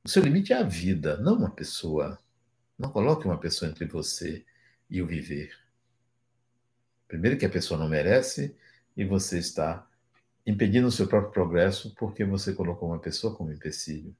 [0.04, 2.18] O seu limite é a vida, não uma pessoa.
[2.78, 4.44] Não coloque uma pessoa entre você
[4.88, 5.52] e o viver.
[7.08, 8.56] Primeiro que a pessoa não merece
[8.96, 9.86] e você está
[10.46, 14.16] impedindo o seu próprio progresso porque você colocou uma pessoa como empecilho.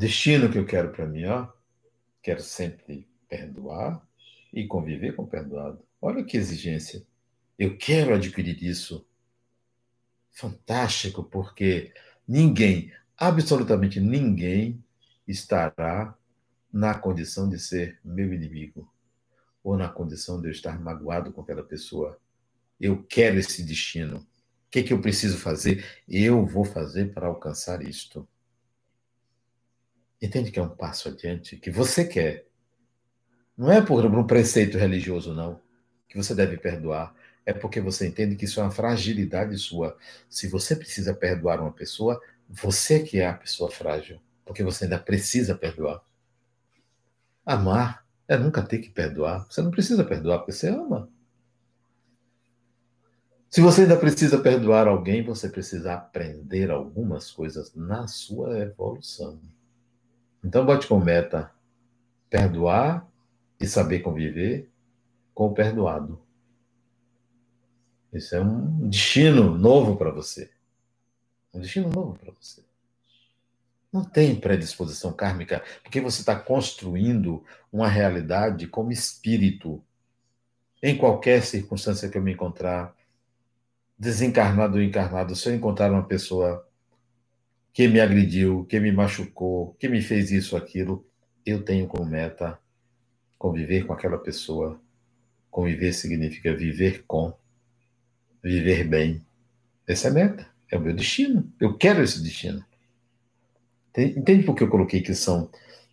[0.00, 1.46] Destino que eu quero para mim, ó,
[2.22, 4.02] quero sempre perdoar
[4.50, 5.84] e conviver com o perdoado.
[6.00, 7.06] Olha que exigência.
[7.58, 9.06] Eu quero adquirir isso.
[10.30, 11.92] Fantástico, porque
[12.26, 14.82] ninguém, absolutamente ninguém,
[15.28, 16.16] estará
[16.72, 18.90] na condição de ser meu inimigo
[19.62, 22.18] ou na condição de eu estar magoado com aquela pessoa.
[22.80, 24.20] Eu quero esse destino.
[24.20, 25.84] O que, é que eu preciso fazer?
[26.08, 28.26] Eu vou fazer para alcançar isto.
[30.20, 32.46] Entende que é um passo adiante que você quer.
[33.56, 35.60] Não é por um preceito religioso, não,
[36.08, 37.14] que você deve perdoar.
[37.44, 39.96] É porque você entende que isso é uma fragilidade sua.
[40.28, 44.20] Se você precisa perdoar uma pessoa, você que é a pessoa frágil.
[44.44, 46.02] Porque você ainda precisa perdoar.
[47.44, 49.46] Amar é nunca ter que perdoar.
[49.48, 51.10] Você não precisa perdoar porque você ama.
[53.48, 59.40] Se você ainda precisa perdoar alguém, você precisa aprender algumas coisas na sua evolução.
[60.42, 61.52] Então, bote como meta
[62.28, 63.06] perdoar
[63.58, 64.70] e saber conviver
[65.34, 66.20] com o perdoado.
[68.12, 70.50] Isso é um destino novo para você.
[71.52, 72.62] Um destino novo para você.
[73.92, 79.82] Não tem predisposição kármica, porque você está construindo uma realidade como espírito.
[80.82, 82.96] Em qualquer circunstância que eu me encontrar,
[83.98, 86.66] desencarnado ou encarnado, se eu encontrar uma pessoa
[87.72, 91.06] que me agrediu, que me machucou, que me fez isso, aquilo,
[91.44, 92.58] eu tenho como meta
[93.38, 94.80] conviver com aquela pessoa.
[95.50, 97.32] Conviver significa viver com,
[98.42, 99.24] viver bem.
[99.86, 101.50] Essa é a meta, é o meu destino.
[101.58, 102.64] Eu quero esse destino.
[103.96, 105.50] Entende por que eu coloquei que são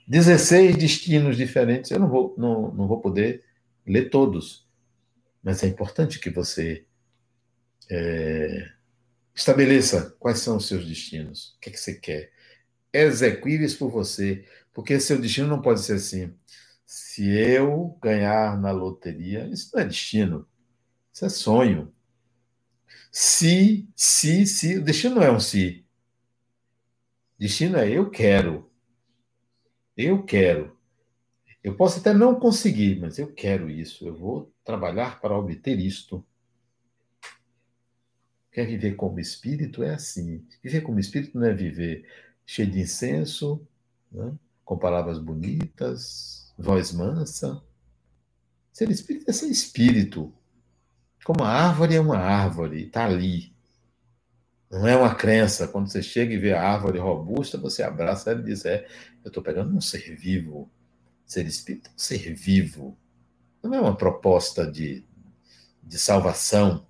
[0.07, 1.89] 16 destinos diferentes?
[1.89, 3.43] Eu não vou, não, não vou poder
[3.85, 4.67] ler todos,
[5.41, 6.85] mas é importante que você
[7.89, 8.69] é,
[9.37, 12.31] Estabeleça quais são os seus destinos, o que, é que você quer.
[12.91, 16.33] Execuíveis por você, porque seu destino não pode ser assim.
[16.83, 20.47] Se eu ganhar na loteria, isso não é destino,
[21.13, 21.93] isso é sonho.
[23.11, 25.85] Se, se, se, o destino não é um se.
[27.37, 28.71] Destino é eu quero.
[29.95, 30.75] Eu quero.
[31.63, 34.07] Eu posso até não conseguir, mas eu quero isso.
[34.07, 36.25] Eu vou trabalhar para obter isto.
[38.57, 39.83] Quer viver como espírito?
[39.83, 40.43] É assim.
[40.63, 42.03] Viver como espírito não é viver
[42.43, 43.61] cheio de incenso,
[44.11, 44.33] né?
[44.65, 47.61] com palavras bonitas, voz mansa.
[48.73, 50.33] Ser espírito é ser espírito.
[51.23, 53.53] Como a árvore é uma árvore, está ali.
[54.71, 55.67] Não é uma crença.
[55.67, 58.87] Quando você chega e vê a árvore robusta, você abraça ela e diz: É,
[59.23, 60.67] eu estou pegando um ser vivo.
[61.27, 62.97] Ser espírito é um ser vivo.
[63.61, 65.05] Não é uma proposta de,
[65.83, 66.86] de salvação.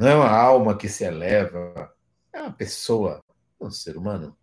[0.00, 1.94] Não é uma alma que se eleva.
[2.32, 3.22] É uma pessoa,
[3.60, 4.34] um ser humano.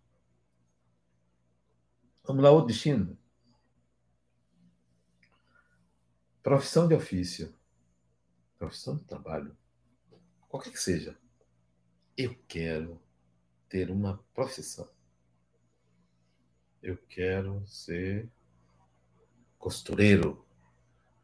[2.22, 3.18] Vamos lá, outro destino.
[6.44, 7.52] Profissão de ofício.
[8.56, 9.58] Profissão de trabalho.
[10.48, 11.18] Qualquer que seja.
[12.16, 13.02] Eu quero
[13.68, 14.88] ter uma profissão.
[16.80, 18.30] Eu quero ser
[19.58, 20.46] costureiro.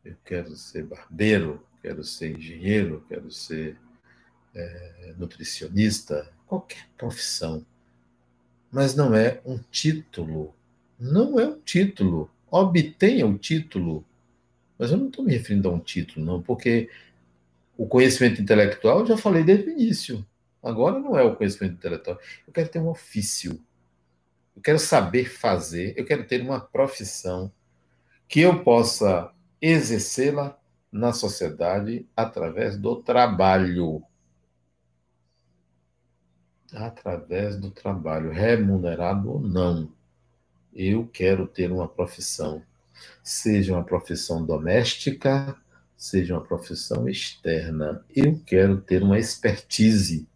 [0.05, 1.65] Eu quero ser barbeiro.
[1.81, 3.05] Quero ser engenheiro.
[3.07, 3.84] Quero ser
[4.55, 6.31] é, nutricionista.
[6.47, 7.65] Qualquer profissão.
[8.71, 10.55] Mas não é um título
[10.99, 12.31] não é um título.
[12.51, 14.05] Obtenha o título.
[14.79, 16.89] Mas eu não estou me referindo a um título, não, porque
[17.77, 20.27] o conhecimento intelectual eu já falei desde o início.
[20.63, 22.19] Agora não é o conhecimento intelectual.
[22.47, 23.61] Eu quero ter um ofício.
[24.57, 25.95] Eu quero saber fazer.
[25.97, 27.53] Eu quero ter uma profissão
[28.29, 29.31] que eu possa
[29.61, 30.59] exercê-la
[30.91, 34.03] na sociedade através do trabalho.
[36.75, 39.93] Através do trabalho, remunerado ou não.
[40.75, 42.63] Eu quero ter uma profissão,
[43.23, 45.57] seja uma profissão doméstica,
[45.97, 48.05] seja uma profissão externa.
[48.15, 50.29] Eu quero ter uma expertise,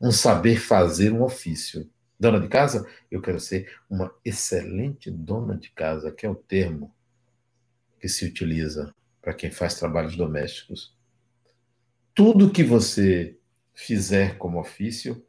[0.00, 1.88] um saber fazer um ofício.
[2.18, 6.90] Dona de casa, eu quero ser uma excelente dona de casa, que é o termo
[8.00, 10.96] que se utiliza para quem faz trabalhos domésticos.
[12.14, 13.35] Tudo que você
[13.76, 15.24] fizer como ofício,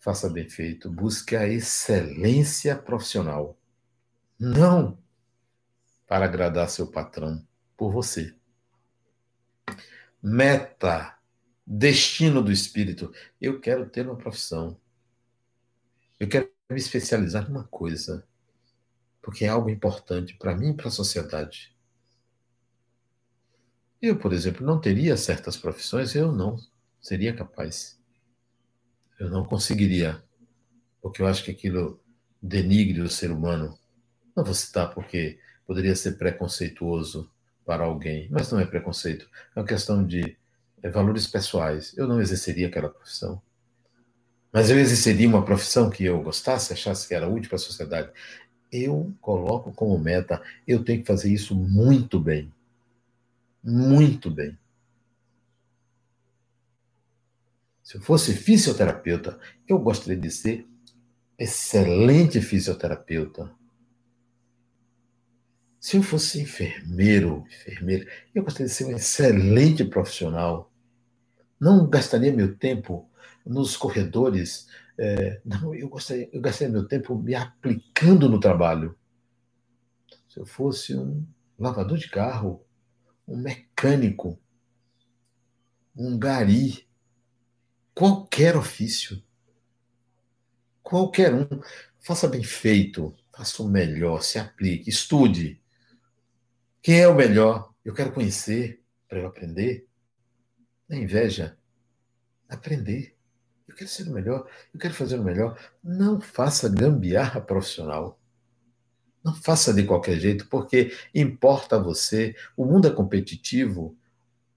[0.00, 3.56] faça bem feito, busque a excelência profissional.
[4.40, 4.98] Não
[6.06, 7.46] para agradar seu patrão,
[7.76, 8.34] por você.
[10.22, 11.18] Meta,
[11.66, 13.12] destino do espírito.
[13.40, 14.80] Eu quero ter uma profissão.
[16.18, 18.26] Eu quero me especializar numa coisa,
[19.20, 21.76] porque é algo importante para mim e para a sociedade.
[24.00, 26.58] Eu, por exemplo, não teria certas profissões, eu não
[27.06, 27.96] seria capaz
[29.18, 30.22] eu não conseguiria,
[31.00, 32.00] porque eu acho que aquilo
[32.42, 33.78] denigre o ser humano.
[34.36, 37.30] Não vou citar porque poderia ser preconceituoso
[37.64, 40.36] para alguém, mas não é preconceito, é uma questão de
[40.82, 41.96] é, valores pessoais.
[41.96, 43.40] Eu não exerceria aquela profissão.
[44.52, 48.10] Mas eu exerceria uma profissão que eu gostasse, achasse que era útil para a sociedade.
[48.70, 52.52] Eu coloco como meta, eu tenho que fazer isso muito bem.
[53.62, 54.56] Muito bem.
[57.86, 60.66] Se eu fosse fisioterapeuta, eu gostaria de ser
[61.38, 63.54] excelente fisioterapeuta.
[65.78, 70.72] Se eu fosse enfermeiro, enfermeira, eu gostaria de ser um excelente profissional.
[71.60, 73.08] Não gastaria meu tempo
[73.46, 74.66] nos corredores.
[74.98, 78.98] É, não, eu, gostaria, eu gastaria meu tempo me aplicando no trabalho.
[80.28, 81.24] Se eu fosse um
[81.56, 82.66] lavador de carro,
[83.28, 84.36] um mecânico,
[85.96, 86.85] um gari,
[87.96, 89.22] qualquer ofício,
[90.82, 91.48] qualquer um,
[91.98, 95.58] faça bem feito, faça o melhor, se aplique, estude.
[96.82, 97.72] Quem é o melhor?
[97.82, 99.88] Eu quero conhecer para eu aprender.
[100.86, 101.56] Não é inveja.
[102.46, 103.16] Aprender.
[103.66, 105.58] Eu quero ser o melhor, eu quero fazer o melhor.
[105.82, 108.20] Não faça gambiarra profissional.
[109.24, 112.36] Não faça de qualquer jeito, porque importa a você.
[112.56, 113.96] O mundo é competitivo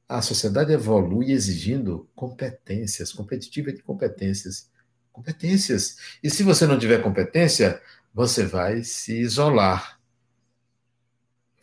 [0.10, 4.68] a sociedade evolui exigindo competências, competitiva de competências.
[5.14, 6.18] Competências.
[6.24, 7.80] E se você não tiver competência,
[8.12, 10.00] você vai se isolar.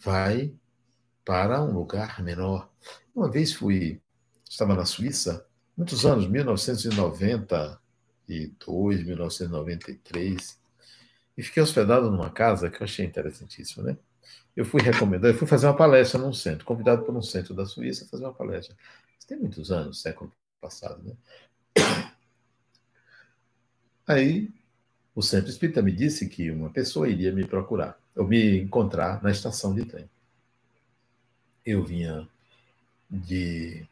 [0.00, 0.54] Vai
[1.24, 2.70] para um lugar menor.
[3.12, 4.00] Uma vez fui,
[4.48, 5.44] estava na Suíça,
[5.76, 10.56] muitos anos, 1992, 1993,
[11.36, 13.96] e fiquei hospedado numa casa que eu achei interessantíssima, né?
[14.56, 17.66] Eu fui recomendado, eu fui fazer uma palestra num centro, convidado por um centro da
[17.66, 18.76] Suíça a fazer uma palestra.
[19.18, 21.14] Isso tem muitos anos, século passado, né?
[24.06, 24.50] Aí
[25.14, 29.30] o centro espírita me disse que uma pessoa iria me procurar, ou me encontrar na
[29.30, 30.08] estação de trem.
[31.64, 32.28] Eu vinha
[33.10, 33.86] de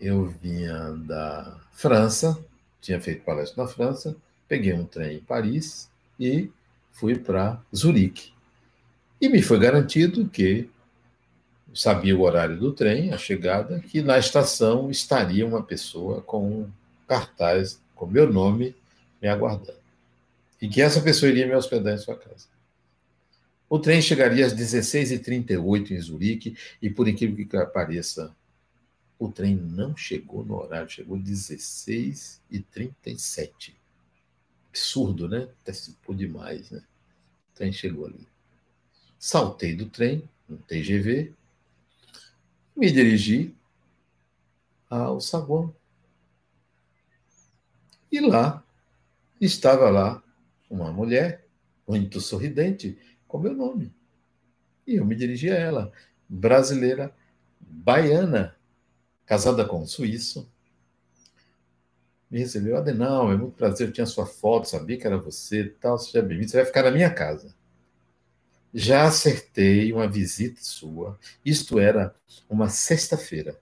[0.00, 2.42] eu vinha da França,
[2.80, 4.16] tinha feito palestra na França,
[4.48, 6.50] peguei um trem em Paris e
[6.90, 8.32] fui para Zurique.
[9.20, 10.70] E me foi garantido que
[11.74, 16.70] sabia o horário do trem, a chegada, que na estação estaria uma pessoa com um
[17.06, 18.74] cartaz com meu nome
[19.20, 19.78] me aguardando.
[20.60, 22.46] e que essa pessoa iria me hospedar em sua casa.
[23.68, 28.34] O trem chegaria às 16h38 em Zurique, e por incrível que pareça,
[29.18, 33.74] o trem não chegou no horário, chegou às 16h37.
[34.70, 35.48] Absurdo, né?
[35.62, 36.82] Antecipou demais, né?
[37.52, 38.26] O trem chegou ali.
[39.22, 41.34] Saltei do trem, no TGV,
[42.74, 43.54] me dirigi
[44.88, 45.74] ao saguão.
[48.10, 48.64] E lá,
[49.38, 50.22] estava lá
[50.70, 51.46] uma mulher,
[51.86, 52.98] muito sorridente,
[53.28, 53.92] com meu nome.
[54.86, 55.92] E eu me dirigi a ela,
[56.26, 57.14] brasileira,
[57.60, 58.56] baiana,
[59.26, 60.50] casada com um suíço.
[62.30, 65.98] Me recebeu, Adenal, é muito prazer, eu tinha sua foto, sabia que era você, tal,
[65.98, 67.59] seja bem-vindo, você vai ficar na minha casa.
[68.72, 72.14] Já acertei uma visita sua, isto era
[72.48, 73.58] uma sexta-feira.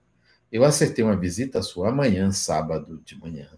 [0.51, 3.49] Eu acertei uma visita sua amanhã, sábado de manhã,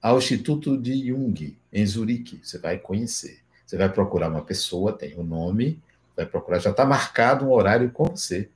[0.00, 2.40] ao Instituto de Jung, em Zurique.
[2.42, 3.40] Você vai conhecer.
[3.66, 5.82] Você vai procurar uma pessoa, tem o um nome,
[6.16, 8.48] vai procurar, já está marcado um horário com você.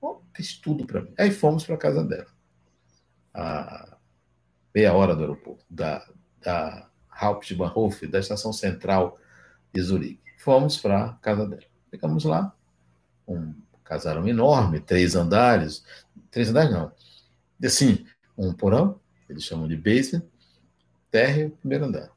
[0.00, 1.12] Bom, fez tudo para mim.
[1.18, 2.26] Aí fomos para a casa dela.
[3.34, 3.96] A
[4.74, 6.08] meia hora do aeroporto, da,
[6.40, 9.18] da Hauptbahnhof, da estação central
[9.72, 10.29] de Zurique.
[10.40, 11.62] Fomos para a casa dela.
[11.90, 12.54] Ficamos lá,
[13.28, 13.52] um
[13.84, 15.84] casarão enorme, três andares,
[16.30, 16.92] três andares não,
[17.62, 18.06] assim,
[18.38, 20.22] um porão, eles chamam de basement,
[21.10, 22.10] térreo, primeiro andar.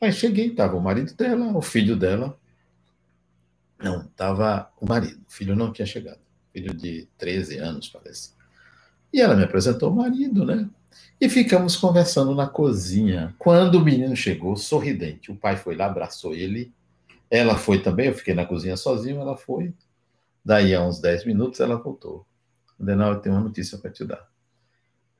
[0.00, 2.38] Aí cheguei, estava o marido dela, o filho dela.
[3.82, 5.20] Não, estava o marido.
[5.26, 6.20] O filho não tinha chegado.
[6.52, 8.32] Filho de 13 anos, parece.
[9.12, 10.68] E ela me apresentou o marido, né?
[11.20, 13.34] E ficamos conversando na cozinha.
[13.36, 16.72] Quando o menino chegou, sorridente, o pai foi lá, abraçou ele.
[17.30, 19.74] Ela foi também, eu fiquei na cozinha sozinho, ela foi.
[20.44, 22.26] Daí, a uns 10 minutos, ela voltou.
[22.78, 24.28] Denal, eu tenho uma notícia para te dar.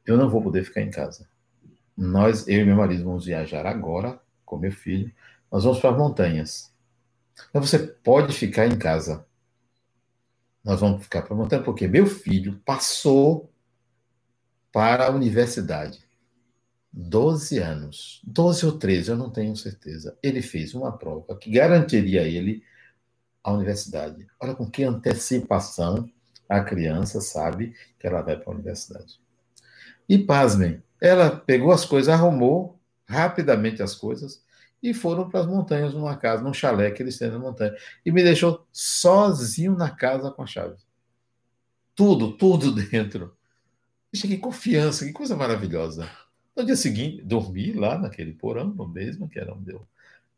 [0.07, 1.29] Eu não vou poder ficar em casa.
[1.97, 5.13] Nós, eu e meu marido, vamos viajar agora com meu filho.
[5.51, 6.73] Nós vamos para as montanhas.
[7.53, 9.27] Mas você pode ficar em casa.
[10.65, 13.51] Nós vamos ficar para a montanha porque meu filho passou
[14.73, 16.08] para a universidade.
[17.01, 20.18] 12 anos, 12 ou 13, eu não tenho certeza.
[20.20, 22.64] Ele fez uma prova que garantiria a ele
[23.44, 24.26] a universidade.
[24.40, 26.11] Olha com que antecipação
[26.49, 29.20] a criança sabe que ela vai para a universidade.
[30.09, 34.42] E pasmem, ela pegou as coisas, arrumou rapidamente as coisas
[34.82, 37.76] e foram para as montanhas, numa casa, num chalé que eles têm na montanha.
[38.05, 40.74] E me deixou sozinho na casa com a chave.
[41.94, 43.36] Tudo, tudo dentro.
[44.11, 46.11] Poxa, que confiança, que coisa maravilhosa.
[46.59, 49.87] No dia seguinte, dormi lá naquele porão, no mesmo, que era onde eu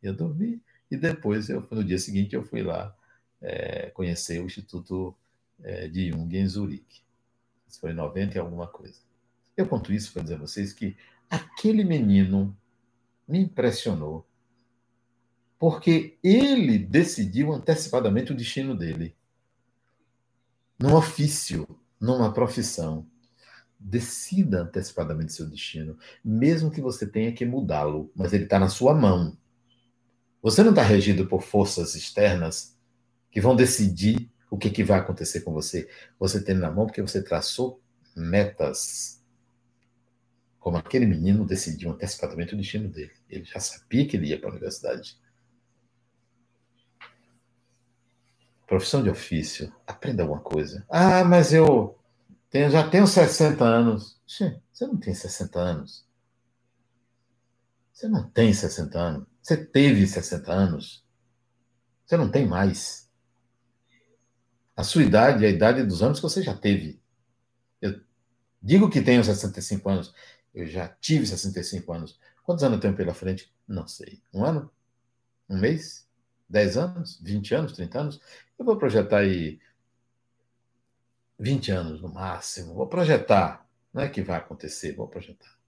[0.02, 0.60] ia dormir.
[0.90, 2.94] E depois, eu, no dia seguinte, eu fui lá
[3.40, 5.16] é, conhecer o Instituto
[5.62, 7.00] é, de Jung em Zurique.
[7.66, 9.00] Isso foi em 90 e alguma coisa.
[9.56, 10.94] Eu conto isso para dizer a vocês que
[11.30, 12.54] aquele menino
[13.26, 14.26] me impressionou,
[15.58, 19.16] porque ele decidiu antecipadamente o destino dele.
[20.78, 21.66] Num ofício,
[21.98, 23.06] numa profissão.
[23.82, 28.94] Decida antecipadamente seu destino, mesmo que você tenha que mudá-lo, mas ele está na sua
[28.94, 29.36] mão.
[30.42, 32.78] Você não está regido por forças externas
[33.30, 35.88] que vão decidir o que, que vai acontecer com você.
[36.18, 37.80] Você tem na mão porque você traçou
[38.16, 39.22] metas.
[40.58, 43.12] Como aquele menino decidiu antecipadamente o destino dele.
[43.28, 45.18] Ele já sabia que ele ia para a universidade.
[48.66, 49.72] Profissão de ofício.
[49.86, 50.84] Aprenda alguma coisa.
[50.88, 51.99] Ah, mas eu
[52.50, 54.20] tenho, já tenho 60 anos.
[54.26, 56.06] Você não tem 60 anos.
[57.92, 59.26] Você não tem 60 anos.
[59.42, 61.04] Você teve 60 anos.
[62.04, 63.10] Você não tem mais.
[64.76, 67.00] A sua idade é a idade dos anos que você já teve.
[67.80, 68.00] Eu
[68.62, 70.14] digo que tenho 65 anos.
[70.54, 72.18] Eu já tive 65 anos.
[72.42, 73.52] Quantos anos eu tenho pela frente?
[73.68, 74.22] Não sei.
[74.32, 74.70] Um ano?
[75.48, 76.08] Um mês?
[76.48, 77.20] 10 anos?
[77.22, 77.72] 20 anos?
[77.72, 78.20] 30 anos?
[78.58, 79.60] Eu vou projetar aí
[81.40, 82.74] 20 anos no máximo.
[82.74, 83.66] Vou projetar.
[83.92, 85.58] Não é que vai acontecer, vou projetar.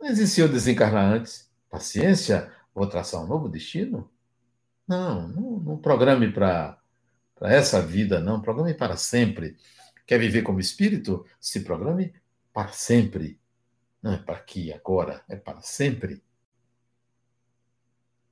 [0.00, 1.50] Mas e se eu desencarnar antes?
[1.70, 2.50] Paciência?
[2.74, 4.10] Vou traçar um novo destino?
[4.88, 6.80] Não, não, não programe para
[7.42, 8.40] essa vida, não.
[8.40, 9.56] Programe para sempre.
[10.06, 11.26] Quer viver como espírito?
[11.38, 12.14] Se programe
[12.52, 13.38] para sempre.
[14.02, 16.22] Não é para aqui, agora, é para sempre.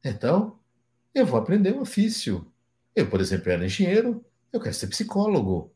[0.03, 0.59] Então,
[1.15, 2.51] eu vou aprender um ofício.
[2.95, 5.74] Eu, por exemplo, era engenheiro, eu quero ser psicólogo.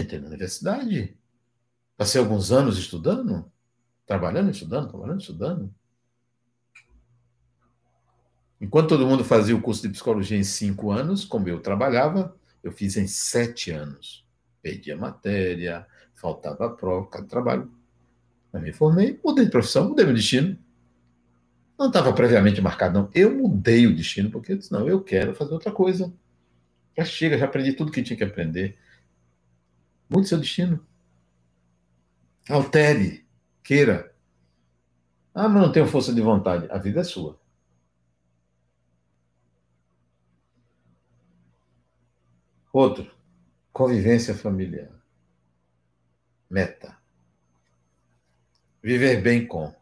[0.00, 1.14] Entrei na universidade.
[1.96, 3.50] Passei alguns anos estudando,
[4.06, 5.74] trabalhando, estudando, trabalhando, estudando.
[8.60, 12.72] Enquanto todo mundo fazia o curso de psicologia em cinco anos, como eu trabalhava, eu
[12.72, 14.26] fiz em sete anos.
[14.62, 17.70] Perdi a matéria, faltava a prova, cada trabalho.
[18.52, 20.58] Mas me formei, mudei de profissão, mudei meu destino.
[21.78, 23.10] Não estava previamente marcado, não.
[23.14, 26.12] Eu mudei o destino, porque eu disse, não, eu quero fazer outra coisa.
[26.96, 28.78] Já chega, já aprendi tudo que tinha que aprender.
[30.10, 30.84] Mude seu destino.
[32.48, 33.24] Altere,
[33.62, 34.12] queira.
[35.32, 36.66] Ah, mas não tenho força de vontade.
[36.70, 37.40] A vida é sua.
[42.72, 43.08] Outro,
[43.72, 44.90] convivência familiar.
[46.50, 46.98] Meta.
[48.82, 49.72] Viver bem com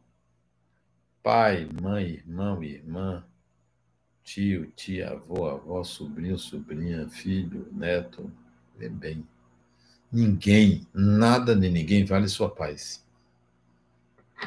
[1.23, 3.23] pai, mãe, irmão, irmã,
[4.25, 8.33] tio, tia, avô, avó, sobrinho, sobrinha, filho, neto.
[8.75, 9.29] Viver bem.
[10.11, 13.05] Ninguém, nada nem ninguém vale sua paz.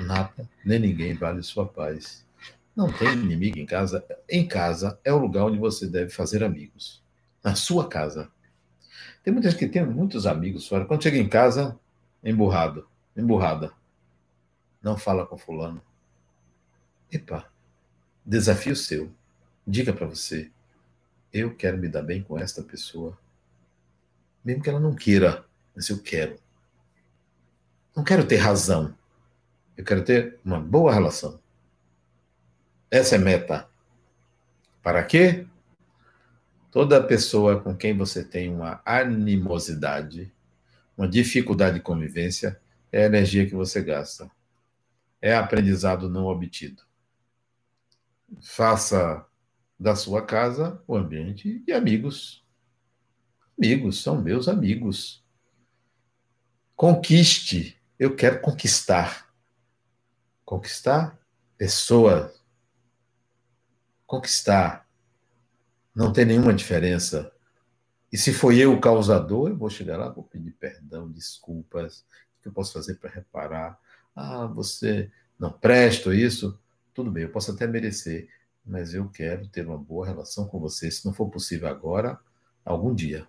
[0.01, 2.25] Nada nem ninguém vale sua paz.
[2.75, 4.03] Não tem inimigo em casa.
[4.27, 7.03] Em casa é o lugar onde você deve fazer amigos
[7.43, 8.31] na sua casa.
[9.23, 10.85] Tem muita gente que tem muitos amigos fora.
[10.85, 11.79] Quando chega em casa,
[12.23, 13.71] emburrado, emburrada.
[14.81, 15.81] Não fala com fulano.
[17.11, 17.45] Epa,
[18.25, 19.11] desafio seu.
[19.67, 20.49] Diga para você,
[21.31, 23.15] eu quero me dar bem com esta pessoa.
[24.43, 25.45] Mesmo que ela não queira,
[25.75, 26.39] mas eu quero.
[27.95, 28.95] Não quero ter razão.
[29.75, 31.39] Eu quero ter uma boa relação.
[32.89, 33.69] Essa é meta.
[34.83, 35.47] Para quê?
[36.71, 40.33] Toda pessoa com quem você tem uma animosidade,
[40.97, 42.59] uma dificuldade de convivência,
[42.91, 44.29] é a energia que você gasta.
[45.21, 46.81] É aprendizado não obtido.
[48.41, 49.25] Faça
[49.79, 52.45] da sua casa o ambiente de amigos.
[53.57, 55.20] Amigos, são meus amigos.
[56.81, 57.79] Conquiste.
[57.99, 59.31] Eu quero conquistar.
[60.43, 61.15] Conquistar
[61.55, 62.41] pessoas.
[64.07, 64.89] Conquistar
[65.93, 67.31] não tem nenhuma diferença.
[68.11, 72.41] E se foi eu o causador, eu vou chegar lá, vou pedir perdão, desculpas, o
[72.41, 73.79] que eu posso fazer para reparar?
[74.15, 76.59] Ah, você não presta isso?
[76.95, 78.27] Tudo bem, eu posso até merecer,
[78.65, 80.89] mas eu quero ter uma boa relação com você.
[80.89, 82.19] Se não for possível agora,
[82.65, 83.27] algum dia.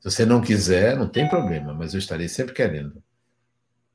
[0.00, 3.02] Se você não quiser, não tem problema, mas eu estarei sempre querendo.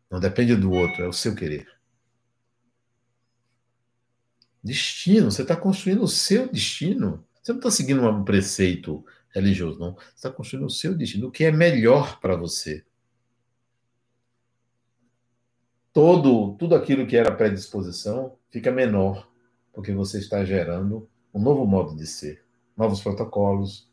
[0.10, 1.68] Não depende do outro, é o seu querer.
[4.64, 7.26] Destino, você está construindo o seu destino.
[7.42, 9.96] Você não está seguindo um preceito religioso, não.
[9.96, 12.86] Você está construindo o seu destino, o que é melhor para você.
[15.92, 19.30] Todo, tudo aquilo que era predisposição fica menor,
[19.74, 22.44] porque você está gerando um novo modo de ser,
[22.78, 23.90] novos protocolos.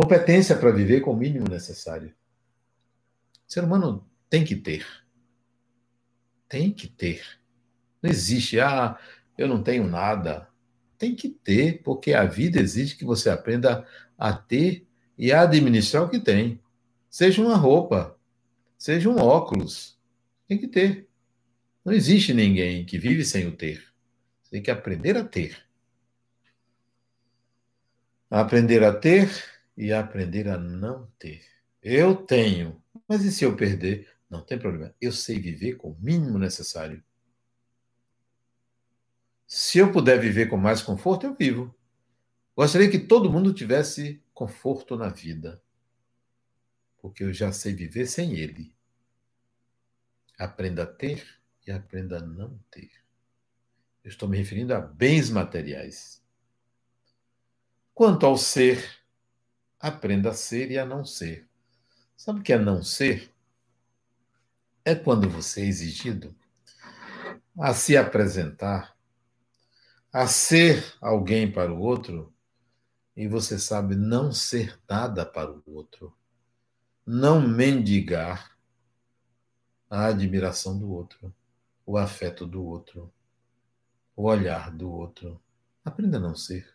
[0.00, 2.14] Competência para viver com o mínimo necessário.
[3.46, 4.86] O ser humano tem que ter.
[6.48, 7.22] Tem que ter.
[8.02, 8.98] Não existe, ah,
[9.36, 10.48] eu não tenho nada.
[10.96, 13.86] Tem que ter, porque a vida exige que você aprenda
[14.16, 14.86] a ter
[15.18, 16.58] e a administrar o que tem.
[17.10, 18.18] Seja uma roupa,
[18.78, 19.98] seja um óculos.
[20.48, 21.10] Tem que ter.
[21.84, 23.84] Não existe ninguém que vive sem o ter.
[24.50, 25.58] Tem que aprender a ter.
[28.30, 31.42] Aprender a ter e aprender a não ter.
[31.82, 34.06] Eu tenho, mas e se eu perder?
[34.28, 34.94] Não tem problema.
[35.00, 37.02] Eu sei viver com o mínimo necessário.
[39.46, 41.74] Se eu puder viver com mais conforto, eu vivo.
[42.54, 45.62] Gostaria que todo mundo tivesse conforto na vida,
[47.00, 48.74] porque eu já sei viver sem ele.
[50.38, 51.26] Aprenda a ter
[51.66, 52.90] e aprenda a não ter.
[54.04, 56.22] Eu estou me referindo a bens materiais.
[57.94, 58.99] Quanto ao ser,
[59.80, 61.48] aprenda a ser e a não ser.
[62.16, 63.34] Sabe o que é não ser?
[64.84, 66.36] É quando você é exigido
[67.58, 68.96] a se apresentar
[70.12, 72.32] a ser alguém para o outro
[73.16, 76.16] e você sabe não ser nada para o outro,
[77.06, 78.56] não mendigar
[79.88, 81.34] a admiração do outro,
[81.84, 83.12] o afeto do outro,
[84.16, 85.40] o olhar do outro.
[85.84, 86.72] Aprenda a não ser.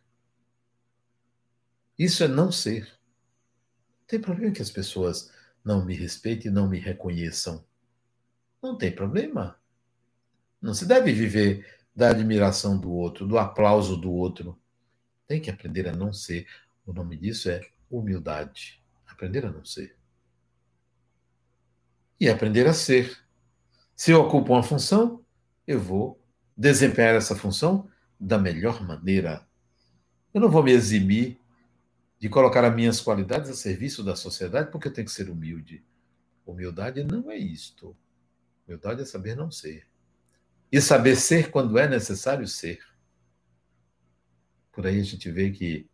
[1.97, 2.94] Isso é não ser.
[4.05, 5.31] Não tem problema que as pessoas
[5.63, 7.65] não me respeitem e não me reconheçam.
[8.61, 9.59] Não tem problema.
[10.61, 14.59] Não se deve viver da admiração do outro, do aplauso do outro.
[15.27, 16.45] Tem que aprender a não ser.
[16.85, 18.79] O nome disso é humildade.
[19.07, 19.97] Aprender a não ser.
[22.19, 23.17] E aprender a ser.
[23.95, 25.25] Se eu ocupo uma função,
[25.65, 26.21] eu vou
[26.55, 27.89] desempenhar essa função
[28.19, 29.47] da melhor maneira.
[30.31, 31.39] Eu não vou me eximir
[32.25, 35.85] de colocar as minhas qualidades a serviço da sociedade porque eu tenho que ser humilde.
[36.43, 37.95] Humildade não é isto.
[38.65, 39.85] Humildade é saber não ser.
[40.71, 42.79] E saber ser quando é necessário ser.
[44.71, 45.87] Por aí a gente vê que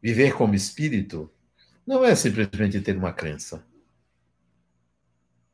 [0.00, 1.30] viver como espírito
[1.86, 3.62] não é simplesmente ter uma crença.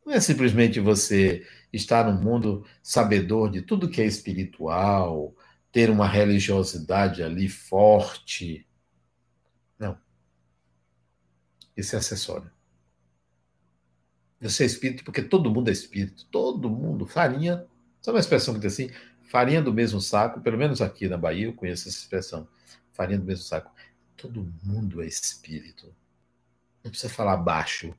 [0.06, 5.34] Não é simplesmente você estar no mundo sabedor de tudo que é espiritual,
[5.72, 8.64] ter uma religiosidade ali forte.
[9.76, 9.98] Não.
[11.76, 12.50] Esse acessório.
[14.42, 16.26] Você é espírito porque todo mundo é espírito.
[16.26, 17.06] Todo mundo.
[17.06, 17.64] Farinha.
[18.00, 18.90] Sabe uma expressão que diz assim?
[19.22, 20.40] Farinha do mesmo saco.
[20.40, 22.48] Pelo menos aqui na Bahia eu conheço essa expressão.
[22.92, 23.72] Farinha do mesmo saco.
[24.16, 25.94] Todo mundo é espírito.
[26.82, 27.94] Não precisa falar baixo.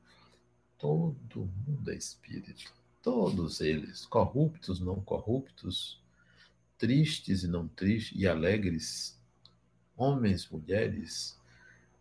[0.78, 2.70] Todo mundo é espírito.
[3.02, 4.04] Todos eles.
[4.04, 6.02] Corruptos, não corruptos.
[6.76, 8.20] Tristes e não tristes.
[8.20, 9.18] E alegres.
[9.96, 11.40] Homens, mulheres.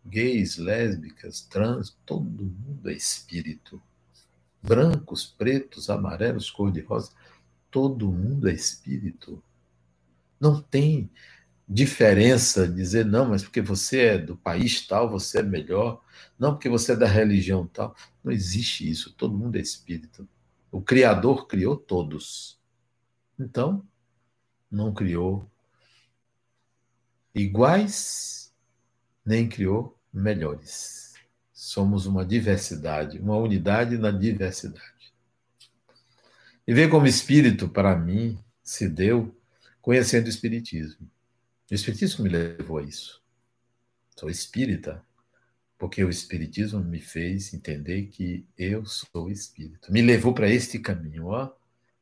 [0.05, 1.95] Gays, lésbicas, trans.
[2.05, 3.81] Todo mundo é espírito
[4.63, 7.11] brancos, pretos, amarelos, cor-de-rosa,
[7.69, 9.43] todo mundo é espírito.
[10.39, 11.09] Não tem
[11.67, 16.01] diferença dizer, não, mas porque você é do país tal, você é melhor,
[16.39, 17.95] não porque você é da religião tal.
[18.23, 20.27] Não existe isso, todo mundo é espírito.
[20.71, 22.57] O Criador criou todos.
[23.37, 23.85] Então,
[24.71, 25.49] não criou
[27.35, 28.42] iguais,
[29.25, 31.13] nem criou melhores.
[31.53, 35.13] Somos uma diversidade, uma unidade na diversidade.
[36.67, 39.35] E ver como espírito, para mim, se deu
[39.81, 41.09] conhecendo o Espiritismo.
[41.69, 43.21] O Espiritismo me levou a isso.
[44.17, 45.03] Sou espírita,
[45.77, 49.91] porque o Espiritismo me fez entender que eu sou espírito.
[49.91, 51.27] Me levou para este caminho.
[51.27, 51.51] Ó,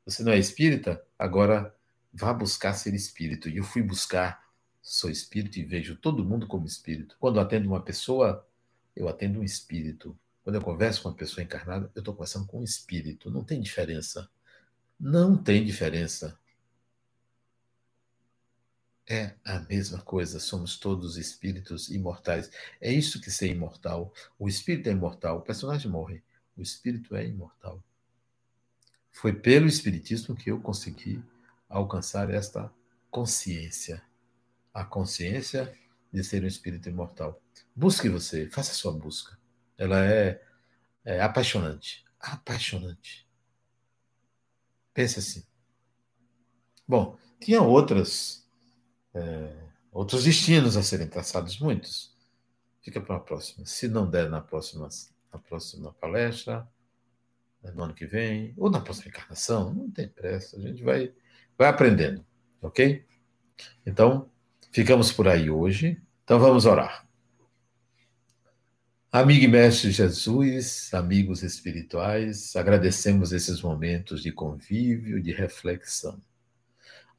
[0.05, 1.01] você não é espírita?
[1.17, 1.73] Agora
[2.13, 3.49] vá buscar ser espírito.
[3.49, 4.43] E eu fui buscar,
[4.81, 7.15] sou espírito e vejo todo mundo como espírito.
[7.19, 8.47] Quando atendo uma pessoa,
[8.95, 10.17] eu atendo um espírito.
[10.43, 13.29] Quando eu converso com uma pessoa encarnada, eu estou conversando com um espírito.
[13.29, 14.29] Não tem diferença.
[14.99, 16.37] Não tem diferença.
[19.07, 22.49] É a mesma coisa, somos todos espíritos imortais.
[22.79, 24.13] É isso que ser imortal.
[24.39, 26.23] O espírito é imortal, o personagem morre.
[26.55, 27.83] O espírito é imortal.
[29.11, 31.21] Foi pelo espiritismo que eu consegui
[31.67, 32.71] alcançar esta
[33.09, 34.01] consciência.
[34.73, 35.73] A consciência
[36.11, 37.41] de ser um espírito imortal.
[37.75, 39.37] Busque você, faça a sua busca.
[39.77, 40.41] Ela é,
[41.03, 42.03] é apaixonante.
[42.19, 43.27] Apaixonante.
[44.93, 45.43] Pense assim.
[46.87, 48.45] Bom, tinha outras,
[49.13, 49.55] é,
[49.91, 52.15] outros destinos a serem traçados, muitos.
[52.81, 53.65] Fica para a próxima.
[53.65, 54.89] Se não der na próxima,
[55.31, 56.67] na próxima palestra,
[57.63, 61.13] né, no ano que vem, ou na próxima encarnação, não tem pressa, a gente vai,
[61.57, 62.25] vai aprendendo,
[62.61, 63.05] ok?
[63.85, 64.29] Então,
[64.71, 66.01] ficamos por aí hoje.
[66.23, 67.07] Então vamos orar.
[69.11, 76.17] Amigo e mestre Jesus, amigos espirituais, agradecemos esses momentos de convívio, de reflexão.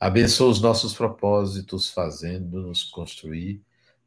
[0.01, 3.63] Abençoa os nossos propósitos, fazendo-nos construir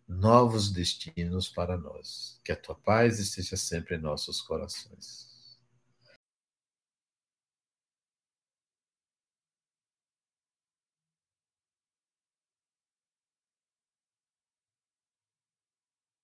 [0.08, 2.40] novos destinos para nós.
[2.44, 5.35] Que a tua paz esteja sempre em nossos corações.